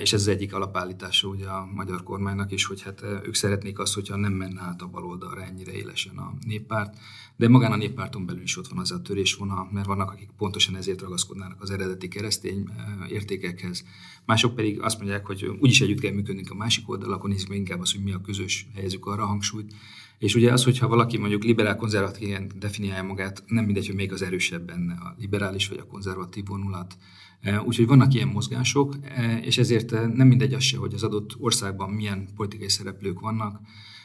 és 0.01 0.13
ez 0.13 0.21
az 0.21 0.29
egyik 0.29 0.55
alapállítása 0.55 1.29
ugye 1.29 1.47
a 1.47 1.69
magyar 1.75 2.03
kormánynak 2.03 2.53
is, 2.53 2.65
hogy 2.65 2.83
hát 2.83 3.03
ők 3.03 3.35
szeretnék 3.35 3.79
azt, 3.79 3.95
hogyha 3.95 4.17
nem 4.17 4.33
menne 4.33 4.61
át 4.61 4.83
a 4.83 4.87
baloldalra 4.87 5.43
ennyire 5.43 5.73
élesen 5.73 6.17
a 6.17 6.35
néppárt, 6.47 6.99
de 7.37 7.49
magán 7.49 7.73
a 7.73 7.77
néppárton 7.77 8.27
belül 8.27 8.43
is 8.43 8.57
ott 8.57 8.69
van 8.69 8.79
az 8.79 8.93
a 8.93 9.03
törésvonal, 9.03 9.69
mert 9.73 9.87
vannak, 9.87 10.11
akik 10.11 10.29
pontosan 10.37 10.77
ezért 10.77 11.01
ragaszkodnának 11.01 11.63
az 11.63 11.71
eredeti 11.71 12.09
keresztény 12.09 12.69
értékekhez. 13.09 13.85
Mások 14.25 14.55
pedig 14.55 14.81
azt 14.81 14.99
mondják, 14.99 15.27
hogy 15.27 15.45
úgyis 15.61 15.81
együtt 15.81 16.01
kell 16.01 16.13
működnünk 16.13 16.51
a 16.51 16.55
másik 16.55 16.89
oldalakon, 16.89 17.35
meg 17.49 17.59
inkább 17.59 17.81
az, 17.81 17.93
hogy 17.93 18.03
mi 18.03 18.13
a 18.13 18.21
közös, 18.21 18.67
helyezzük 18.75 19.07
arra 19.07 19.23
a 19.23 19.27
hangsúlyt. 19.27 19.75
És 20.21 20.35
ugye 20.35 20.53
az, 20.53 20.65
hogyha 20.65 20.89
valaki 20.89 21.19
mondjuk 21.19 21.45
liberál 21.45 21.77
konzervatív 21.77 22.37
definiálja 22.59 23.03
magát, 23.03 23.43
nem 23.47 23.65
mindegy, 23.65 23.87
hogy 23.87 23.95
még 23.95 24.13
az 24.13 24.23
erősebb 24.23 24.67
benne 24.67 24.93
a 24.93 25.15
liberális 25.19 25.69
vagy 25.69 25.79
a 25.79 25.87
konzervatív 25.87 26.47
vonulat. 26.47 26.97
E, 27.41 27.63
úgyhogy 27.63 27.87
vannak 27.87 28.15
ilyen 28.15 28.29
mozgások, 28.29 28.97
e, 29.03 29.39
és 29.39 29.59
ezért 29.59 29.93
e, 29.93 30.07
nem 30.07 30.27
mindegy 30.27 30.55
az 30.55 30.63
se, 30.63 30.77
hogy 30.77 30.95
az 30.95 31.03
adott 31.03 31.37
országban 31.39 31.91
milyen 31.91 32.29
politikai 32.37 32.69
szereplők 32.69 33.21
vannak. 33.21 33.61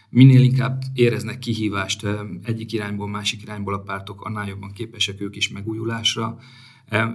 Minél 0.09 0.41
inkább 0.41 0.83
éreznek 0.93 1.39
kihívást 1.39 2.07
egyik 2.43 2.73
irányból, 2.73 3.07
másik 3.07 3.41
irányból 3.41 3.73
a 3.73 3.79
pártok, 3.79 4.21
annál 4.21 4.47
jobban 4.47 4.71
képesek 4.71 5.21
ők 5.21 5.35
is 5.35 5.49
megújulásra, 5.49 6.37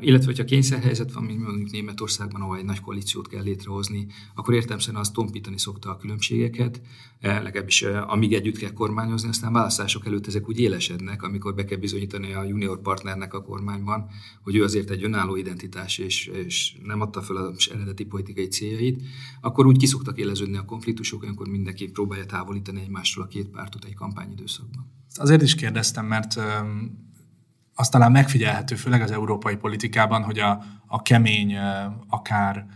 illetve, 0.00 0.24
hogyha 0.24 0.44
kényszerhelyzet 0.44 1.12
van, 1.12 1.24
mint 1.24 1.42
mondjuk 1.42 1.70
Németországban, 1.70 2.40
ahol 2.40 2.56
egy 2.56 2.64
nagy 2.64 2.80
koalíciót 2.80 3.28
kell 3.28 3.42
létrehozni, 3.42 4.06
akkor 4.35 4.54
értelmszerűen 4.54 5.00
az 5.00 5.11
tompítani 5.11 5.59
szokta 5.59 5.90
a 5.90 5.96
különbségeket, 5.96 6.80
legalábbis 7.20 7.83
amíg 7.83 8.33
együtt 8.33 8.56
kell 8.56 8.72
kormányozni, 8.72 9.28
aztán 9.28 9.52
választások 9.52 10.06
előtt 10.06 10.26
ezek 10.26 10.48
úgy 10.48 10.61
élesednek, 10.61 11.22
amikor 11.22 11.54
be 11.54 11.64
kell 11.64 11.78
bizonyítani 11.78 12.33
a 12.33 12.44
junior 12.44 12.80
partnernek 12.80 13.35
a 13.35 13.42
kormányban, 13.42 14.06
hogy 14.42 14.56
ő 14.56 14.62
azért 14.62 14.90
egy 14.90 15.04
önálló 15.04 15.37
identitás, 15.37 15.98
és, 15.98 16.26
és 16.26 16.76
nem 16.83 17.00
adta 17.00 17.22
fel 17.22 17.37
az 17.37 17.70
eredeti 17.74 18.04
politikai 18.04 18.46
céljait, 18.46 19.02
akkor 19.40 19.66
úgy 19.66 19.78
kiszoktak 19.78 20.18
éleződni 20.18 20.56
a 20.56 20.64
konfliktusok, 20.64 21.22
amikor 21.22 21.48
mindenki 21.48 21.90
próbálja 21.90 22.26
távolítani 22.26 22.80
egymástól 22.80 23.22
a 23.22 23.26
két 23.26 23.48
pártot 23.48 23.85
egy 23.85 23.94
kampányidőszakban. 23.94 24.92
Azért 25.14 25.42
is 25.42 25.54
kérdeztem, 25.54 26.06
mert 26.06 26.40
az 27.81 27.88
talán 27.88 28.12
megfigyelhető, 28.12 28.75
főleg 28.75 29.03
az 29.03 29.11
európai 29.11 29.57
politikában, 29.57 30.23
hogy 30.23 30.38
a, 30.38 30.62
a 30.87 31.03
kemény, 31.03 31.57
akár 32.09 32.66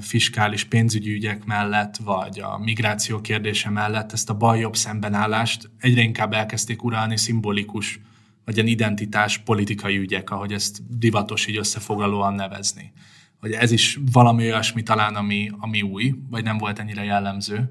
fiskális 0.00 0.64
pénzügyi 0.64 1.12
ügyek 1.12 1.44
mellett, 1.44 1.96
vagy 1.96 2.40
a 2.40 2.58
migráció 2.58 3.20
kérdése 3.20 3.70
mellett 3.70 4.12
ezt 4.12 4.30
a 4.30 4.34
bal-jobb 4.34 4.76
szembenállást 4.76 5.70
egyre 5.78 6.02
inkább 6.02 6.32
elkezdték 6.32 6.82
uralni 6.82 7.16
szimbolikus, 7.16 8.00
vagy 8.44 8.54
ilyen 8.54 8.66
identitás 8.66 9.38
politikai 9.38 9.98
ügyek, 9.98 10.30
ahogy 10.30 10.52
ezt 10.52 10.98
divatos 10.98 11.46
így 11.46 11.56
összefoglalóan 11.56 12.34
nevezni. 12.34 12.92
Hogy 13.40 13.52
ez 13.52 13.70
is 13.70 13.98
valami 14.12 14.42
olyasmi 14.42 14.82
talán, 14.82 15.14
ami, 15.14 15.50
ami 15.58 15.82
új, 15.82 16.14
vagy 16.30 16.44
nem 16.44 16.58
volt 16.58 16.78
ennyire 16.78 17.04
jellemző. 17.04 17.70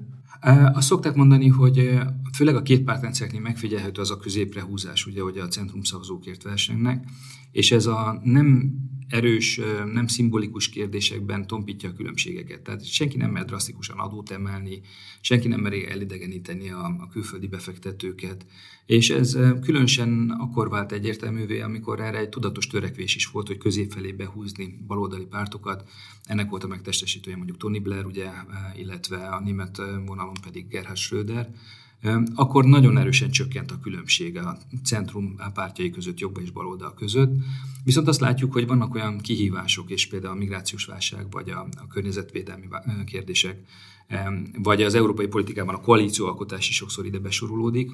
Azt 0.72 0.86
szokták 0.86 1.14
mondani, 1.14 1.48
hogy 1.48 1.98
főleg 2.40 2.56
a 2.56 2.62
két 2.62 2.84
pártrendszereknél 2.84 3.40
megfigyelhető 3.40 4.00
az 4.00 4.10
a 4.10 4.16
középre 4.16 4.62
húzás, 4.62 5.06
ugye, 5.06 5.22
hogy 5.22 5.38
a 5.38 5.48
centrum 5.48 5.82
szavazókért 5.82 6.42
versenynek, 6.42 7.04
és 7.52 7.72
ez 7.72 7.86
a 7.86 8.20
nem 8.24 8.72
erős, 9.08 9.60
nem 9.92 10.06
szimbolikus 10.06 10.68
kérdésekben 10.68 11.46
tompítja 11.46 11.88
a 11.88 11.92
különbségeket. 11.92 12.60
Tehát 12.60 12.84
senki 12.84 13.16
nem 13.16 13.30
mer 13.30 13.44
drasztikusan 13.44 13.98
adót 13.98 14.30
emelni, 14.30 14.80
senki 15.20 15.48
nem 15.48 15.60
meri 15.60 15.88
elidegeníteni 15.88 16.70
a, 16.70 16.96
a 16.98 17.08
külföldi 17.08 17.46
befektetőket, 17.46 18.46
és 18.86 19.10
ez 19.10 19.38
különösen 19.62 20.36
akkor 20.38 20.68
vált 20.68 20.92
egyértelművé, 20.92 21.60
amikor 21.60 22.00
erre 22.00 22.18
egy 22.18 22.28
tudatos 22.28 22.66
törekvés 22.66 23.14
is 23.16 23.26
volt, 23.26 23.46
hogy 23.46 23.58
közép 23.58 23.92
felé 23.92 24.12
behúzni 24.12 24.78
baloldali 24.86 25.26
pártokat. 25.26 25.88
Ennek 26.24 26.50
volt 26.50 26.64
a 26.64 26.68
megtestesítője 26.68 27.36
mondjuk 27.36 27.58
Tony 27.58 27.82
Blair, 27.82 28.04
ugye, 28.04 28.30
illetve 28.76 29.16
a 29.16 29.40
német 29.40 29.76
vonalon 30.06 30.36
pedig 30.42 30.68
Gerhard 30.68 30.98
Schröder, 30.98 31.50
akkor 32.34 32.64
nagyon 32.64 32.98
erősen 32.98 33.30
csökkent 33.30 33.70
a 33.70 33.78
különbség 33.78 34.36
a 34.36 34.58
centrum 34.84 35.36
pártjai 35.54 35.90
között, 35.90 36.18
jobb 36.18 36.38
és 36.42 36.50
baloldal 36.50 36.94
között. 36.94 37.32
Viszont 37.84 38.08
azt 38.08 38.20
látjuk, 38.20 38.52
hogy 38.52 38.66
vannak 38.66 38.94
olyan 38.94 39.18
kihívások, 39.18 39.90
és 39.90 40.06
például 40.06 40.34
a 40.34 40.38
migrációs 40.38 40.84
válság, 40.84 41.30
vagy 41.30 41.50
a, 41.50 41.66
a 41.76 41.86
környezetvédelmi 41.86 42.68
kérdések, 43.06 43.58
vagy 44.62 44.82
az 44.82 44.94
európai 44.94 45.26
politikában 45.26 45.74
a 45.74 45.80
koalícióalkotás 45.80 46.68
is 46.68 46.76
sokszor 46.76 47.06
ide 47.06 47.18
besorolódik, 47.18 47.90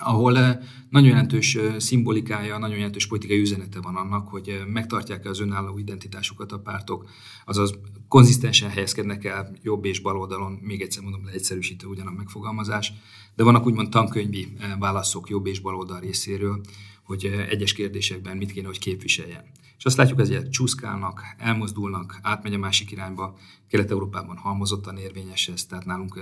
ahol 0.00 0.38
eh, 0.38 0.58
nagyon 0.90 1.08
jelentős 1.08 1.54
eh, 1.54 1.78
szimbolikája, 1.78 2.58
nagyon 2.58 2.76
jelentős 2.76 3.06
politikai 3.06 3.40
üzenete 3.40 3.80
van 3.80 3.96
annak, 3.96 4.28
hogy 4.28 4.48
eh, 4.48 4.66
megtartják 4.66 5.24
az 5.24 5.40
önálló 5.40 5.78
identitásukat 5.78 6.52
a 6.52 6.58
pártok, 6.58 7.08
azaz 7.44 7.74
konzisztensen 8.08 8.70
helyezkednek 8.70 9.24
el 9.24 9.56
jobb 9.62 9.84
és 9.84 10.00
bal 10.00 10.16
oldalon, 10.16 10.52
még 10.52 10.80
egyszer 10.80 11.02
mondom, 11.02 11.24
leegyszerűsítő 11.24 11.86
ugyan 11.86 12.06
a 12.06 12.10
megfogalmazás, 12.16 12.92
de 13.36 13.42
vannak 13.42 13.66
úgymond 13.66 13.88
tankönyvi 13.88 14.48
válaszok 14.78 15.28
jobb 15.28 15.46
és 15.46 15.60
bal 15.60 15.76
oldal 15.76 16.00
részéről, 16.00 16.60
hogy 17.02 17.24
egyes 17.48 17.72
kérdésekben 17.72 18.36
mit 18.36 18.52
kéne, 18.52 18.66
hogy 18.66 18.78
képviseljen. 18.78 19.44
És 19.80 19.86
azt 19.86 19.96
látjuk, 19.96 20.18
hogy 20.18 20.48
csúszkálnak, 20.48 21.22
elmozdulnak, 21.38 22.18
átmegy 22.22 22.54
a 22.54 22.58
másik 22.58 22.90
irányba. 22.90 23.38
Kelet-Európában 23.68 24.36
halmozottan 24.36 24.96
érvényes 24.96 25.48
ez, 25.48 25.64
tehát 25.64 25.84
nálunk 25.84 26.20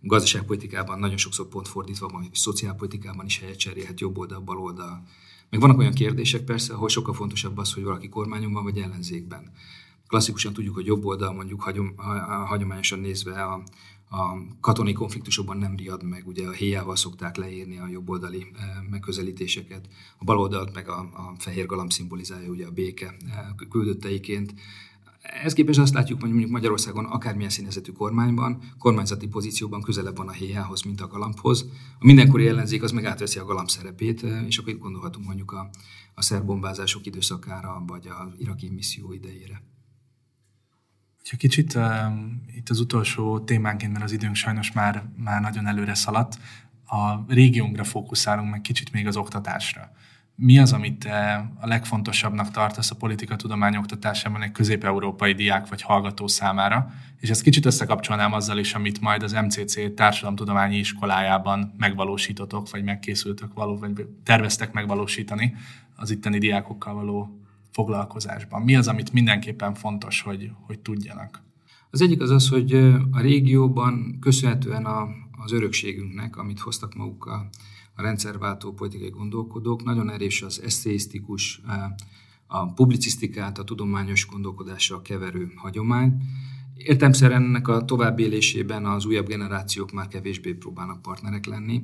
gazdaságpolitikában 0.00 0.98
nagyon 0.98 1.16
sokszor 1.16 1.48
pont 1.48 1.68
fordítva 1.68 2.08
van, 2.08 2.22
hogy 2.22 2.34
szociálpolitikában 2.34 3.26
is 3.26 3.38
helyet 3.38 3.58
cserélhet 3.58 4.00
jobb 4.00 4.18
oldal, 4.18 4.40
bal 4.40 4.58
oldal. 4.58 5.02
Meg 5.50 5.60
vannak 5.60 5.78
olyan 5.78 5.92
kérdések 5.92 6.40
persze, 6.44 6.74
ahol 6.74 6.88
sokkal 6.88 7.14
fontosabb 7.14 7.58
az, 7.58 7.72
hogy 7.72 7.82
valaki 7.82 8.08
kormányon 8.08 8.52
van, 8.52 8.64
vagy 8.64 8.78
ellenzékben. 8.78 9.52
Klasszikusan 10.06 10.52
tudjuk, 10.52 10.74
hogy 10.74 10.86
jobb 10.86 11.04
oldal 11.04 11.32
mondjuk 11.32 11.62
hagyom, 11.62 11.96
hagyományosan 12.46 12.98
nézve 12.98 13.42
a, 13.42 13.62
a 14.10 14.38
katonai 14.60 14.92
konfliktusokban 14.92 15.56
nem 15.56 15.76
riad 15.76 16.02
meg, 16.02 16.26
ugye 16.26 16.46
a 16.46 16.52
héjával 16.52 16.96
szokták 16.96 17.36
leírni 17.36 17.78
a 17.78 17.88
jobboldali 17.88 18.46
eh, 18.54 18.68
megközelítéseket, 18.90 19.88
a 20.18 20.24
baloldalt 20.24 20.74
meg 20.74 20.88
a, 20.88 20.98
a 20.98 21.34
fehér 21.38 21.66
galamb 21.66 21.92
szimbolizálja 21.92 22.50
ugye 22.50 22.66
a 22.66 22.70
béke 22.70 23.06
eh, 23.06 23.68
küldötteiként. 23.70 24.54
Ez 25.42 25.52
képest 25.52 25.78
azt 25.78 25.94
látjuk, 25.94 26.20
hogy 26.20 26.30
mondjuk 26.30 26.50
Magyarországon 26.50 27.04
akármilyen 27.04 27.50
színezetű 27.50 27.92
kormányban, 27.92 28.62
kormányzati 28.78 29.26
pozícióban 29.26 29.82
közelebb 29.82 30.16
van 30.16 30.28
a 30.28 30.32
héjához, 30.32 30.82
mint 30.82 31.00
a 31.00 31.06
galambhoz. 31.06 31.64
A 31.98 32.06
mindenkori 32.06 32.46
ellenzék 32.48 32.82
az 32.82 32.92
meg 32.92 33.04
átveszi 33.04 33.38
a 33.38 33.44
galamb 33.44 33.68
szerepét, 33.68 34.24
eh, 34.24 34.46
és 34.46 34.58
akkor 34.58 34.72
itt 34.72 34.80
gondolhatunk 34.80 35.26
mondjuk 35.26 35.52
a, 35.52 35.70
a 36.14 36.22
szerbombázások 36.22 37.06
időszakára, 37.06 37.82
vagy 37.86 38.08
a 38.08 38.34
iraki 38.38 38.68
misszió 38.68 39.12
idejére. 39.12 39.62
Ha 41.30 41.36
kicsit 41.36 41.74
uh, 41.74 41.84
itt 42.54 42.68
az 42.68 42.80
utolsó 42.80 43.40
témánként, 43.40 43.92
mert 43.92 44.04
az 44.04 44.12
időnk 44.12 44.34
sajnos 44.34 44.72
már, 44.72 45.02
már 45.16 45.40
nagyon 45.40 45.66
előre 45.66 45.94
szaladt, 45.94 46.38
a 46.86 47.24
régiónkra 47.28 47.84
fókuszálunk, 47.84 48.50
meg 48.50 48.60
kicsit 48.60 48.92
még 48.92 49.06
az 49.06 49.16
oktatásra. 49.16 49.90
Mi 50.34 50.58
az, 50.58 50.72
amit 50.72 50.98
te 50.98 51.50
a 51.60 51.66
legfontosabbnak 51.66 52.50
tartasz 52.50 52.90
a 52.90 52.96
politikatudomány 52.96 53.76
oktatásában 53.76 54.42
egy 54.42 54.52
közép-európai 54.52 55.32
diák 55.32 55.68
vagy 55.68 55.82
hallgató 55.82 56.26
számára? 56.26 56.92
És 57.20 57.30
ezt 57.30 57.42
kicsit 57.42 57.66
összekapcsolnám 57.66 58.32
azzal 58.32 58.58
is, 58.58 58.74
amit 58.74 59.00
majd 59.00 59.22
az 59.22 59.32
MCC 59.32 59.94
társadalomtudományi 59.94 60.76
iskolájában 60.76 61.74
megvalósítotok, 61.76 62.70
vagy 62.70 62.84
megkészültök 62.84 63.54
való, 63.54 63.78
vagy 63.78 64.06
terveztek 64.24 64.72
megvalósítani 64.72 65.54
az 65.96 66.10
itteni 66.10 66.38
diákokkal 66.38 66.94
való 66.94 67.40
foglalkozásban? 67.76 68.62
Mi 68.62 68.76
az, 68.76 68.88
amit 68.88 69.12
mindenképpen 69.12 69.74
fontos, 69.74 70.20
hogy, 70.20 70.50
hogy 70.66 70.80
tudjanak? 70.80 71.42
Az 71.90 72.00
egyik 72.00 72.20
az 72.20 72.30
az, 72.30 72.48
hogy 72.48 72.74
a 73.10 73.20
régióban 73.20 74.18
köszönhetően 74.20 74.84
a, 74.84 75.08
az 75.44 75.52
örökségünknek, 75.52 76.36
amit 76.36 76.58
hoztak 76.58 76.94
magukkal 76.94 77.48
a 77.94 78.02
rendszerváltó 78.02 78.72
politikai 78.72 79.10
gondolkodók, 79.10 79.84
nagyon 79.84 80.10
erős 80.10 80.42
az 80.42 80.62
eszéisztikus, 80.62 81.62
a 82.46 82.72
publicisztikát, 82.72 83.58
a 83.58 83.64
tudományos 83.64 84.26
gondolkodással 84.26 85.02
keverő 85.02 85.52
hagyomány. 85.56 86.22
Értemszerűen 86.74 87.42
ennek 87.42 87.68
a 87.68 87.84
továbbélésében 87.84 88.86
az 88.86 89.06
újabb 89.06 89.26
generációk 89.26 89.92
már 89.92 90.08
kevésbé 90.08 90.52
próbálnak 90.52 91.02
partnerek 91.02 91.46
lenni, 91.46 91.82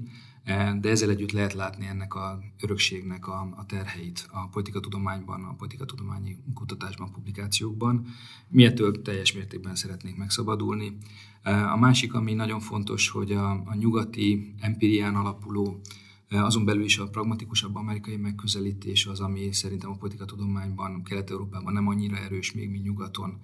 de 0.81 0.89
ezzel 0.89 1.11
együtt 1.11 1.33
lehet 1.33 1.53
látni 1.53 1.87
ennek 1.87 2.15
a 2.15 2.41
örökségnek 2.61 3.29
a, 3.29 3.55
a 3.57 3.67
terheit 3.67 4.27
a 4.31 4.49
politikatudományban, 4.49 5.45
a 5.45 5.55
politikatudományi 5.55 6.37
kutatásban, 6.55 7.13
publikációkban. 7.13 8.07
Mi 8.49 8.65
ettől 8.65 9.03
teljes 9.03 9.33
mértékben 9.33 9.75
szeretnénk 9.75 10.17
megszabadulni. 10.17 10.97
E, 11.43 11.71
a 11.71 11.77
másik, 11.77 12.15
ami 12.15 12.35
nagyon 12.35 12.61
fontos, 12.61 13.09
hogy 13.09 13.33
a, 13.33 13.51
a 13.51 13.75
nyugati 13.75 14.55
empirián 14.61 15.15
alapuló 15.15 15.81
e, 16.29 16.45
azon 16.45 16.65
belül 16.65 16.85
is 16.85 16.99
a 16.99 17.09
pragmatikusabb 17.09 17.75
amerikai 17.75 18.17
megközelítés 18.17 19.07
az, 19.07 19.21
ami 19.21 19.53
szerintem 19.53 19.91
a 19.91 19.97
politikatudományban, 19.97 21.03
Kelet-Európában 21.03 21.73
nem 21.73 21.89
annyira 21.89 22.17
erős 22.17 22.53
még, 22.53 22.71
mint 22.71 22.85
nyugaton. 22.85 23.41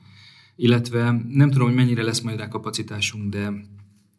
Illetve 0.56 1.10
nem 1.28 1.50
tudom, 1.50 1.66
hogy 1.66 1.76
mennyire 1.76 2.02
lesz 2.02 2.20
majd 2.20 2.38
rá 2.38 2.48
kapacitásunk, 2.48 3.30
de 3.30 3.52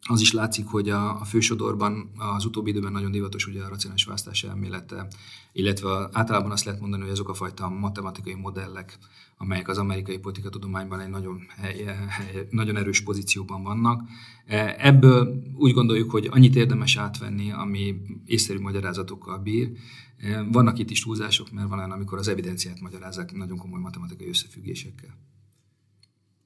az 0.08 0.20
is 0.20 0.32
látszik, 0.32 0.66
hogy 0.66 0.88
a, 0.88 1.20
a 1.20 1.24
fősodorban 1.24 2.10
az 2.16 2.44
utóbbi 2.44 2.70
időben 2.70 2.92
nagyon 2.92 3.10
divatos 3.10 3.46
ugye 3.46 3.62
a 3.62 3.68
racionális 3.68 4.04
választás 4.04 4.44
elmélete, 4.44 5.06
illetve 5.52 6.08
általában 6.12 6.50
azt 6.50 6.64
lehet 6.64 6.80
mondani, 6.80 7.02
hogy 7.02 7.10
azok 7.10 7.28
a 7.28 7.34
fajta 7.34 7.68
matematikai 7.68 8.34
modellek, 8.34 8.98
amelyek 9.36 9.68
az 9.68 9.78
amerikai 9.78 10.18
politikatudományban 10.18 11.00
egy 11.00 11.08
nagyon, 11.08 11.40
nagyon 12.50 12.76
erős 12.76 13.00
pozícióban 13.00 13.62
vannak. 13.62 14.02
E, 14.46 14.74
ebből 14.78 15.42
úgy 15.54 15.72
gondoljuk, 15.72 16.10
hogy 16.10 16.28
annyit 16.30 16.56
érdemes 16.56 16.96
átvenni, 16.96 17.52
ami 17.52 17.96
észszerű 18.24 18.60
magyarázatokkal 18.60 19.38
bír. 19.38 19.70
E, 20.16 20.42
vannak 20.42 20.78
itt 20.78 20.90
is 20.90 21.02
túlzások, 21.02 21.50
mert 21.50 21.68
van 21.68 21.78
olyan, 21.78 21.90
amikor 21.90 22.18
az 22.18 22.28
evidenciát 22.28 22.80
magyarázzák 22.80 23.32
nagyon 23.32 23.58
komoly 23.58 23.80
matematikai 23.80 24.28
összefüggésekkel. 24.28 25.18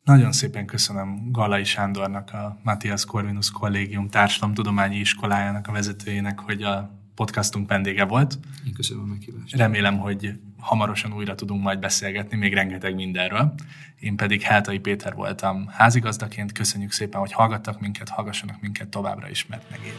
Nagyon 0.04 0.32
szépen 0.32 0.66
köszönöm 0.66 1.30
Galai 1.30 1.64
Sándornak, 1.64 2.32
a 2.32 2.58
Matthias 2.62 3.04
Corvinus 3.04 3.50
Kollégium 3.50 4.08
Társadalomtudományi 4.08 4.96
Iskolájának 4.96 5.68
a 5.68 5.72
vezetőjének, 5.72 6.38
hogy 6.38 6.62
a 6.62 6.90
podcastunk 7.14 7.68
vendége 7.68 8.04
volt. 8.04 8.38
Én 8.66 8.72
köszönöm 8.72 9.02
a 9.02 9.06
meghívást. 9.06 9.56
Remélem, 9.56 9.98
hogy 9.98 10.38
hamarosan 10.58 11.12
újra 11.12 11.34
tudunk 11.34 11.62
majd 11.62 11.78
beszélgetni, 11.78 12.36
még 12.36 12.54
rengeteg 12.54 12.94
mindenről. 12.94 13.54
Én 14.00 14.16
pedig 14.16 14.42
Heltai 14.42 14.78
Péter 14.78 15.14
voltam 15.14 15.66
házigazdaként. 15.68 16.52
Köszönjük 16.52 16.92
szépen, 16.92 17.20
hogy 17.20 17.32
hallgattak 17.32 17.80
minket, 17.80 18.08
hallgassanak 18.08 18.60
minket 18.60 18.88
továbbra 18.88 19.28
is, 19.28 19.46
mert 19.46 19.70
megéri. 19.70 19.96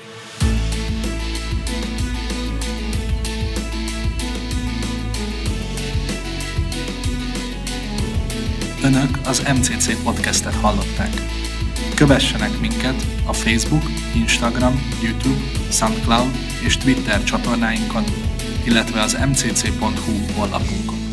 Önök 8.85 9.19
az 9.27 9.43
MCC 9.55 10.03
podcastet 10.03 10.53
hallották. 10.53 11.09
Kövessenek 11.95 12.59
minket 12.59 13.05
a 13.25 13.33
Facebook, 13.33 13.83
Instagram, 14.15 14.79
YouTube, 15.03 15.39
SoundCloud 15.71 16.35
és 16.65 16.77
Twitter 16.77 17.23
csatornáinkon, 17.23 18.03
illetve 18.65 19.01
az 19.01 19.17
mcc.hu 19.29 20.33
honlapunkon. 20.35 21.04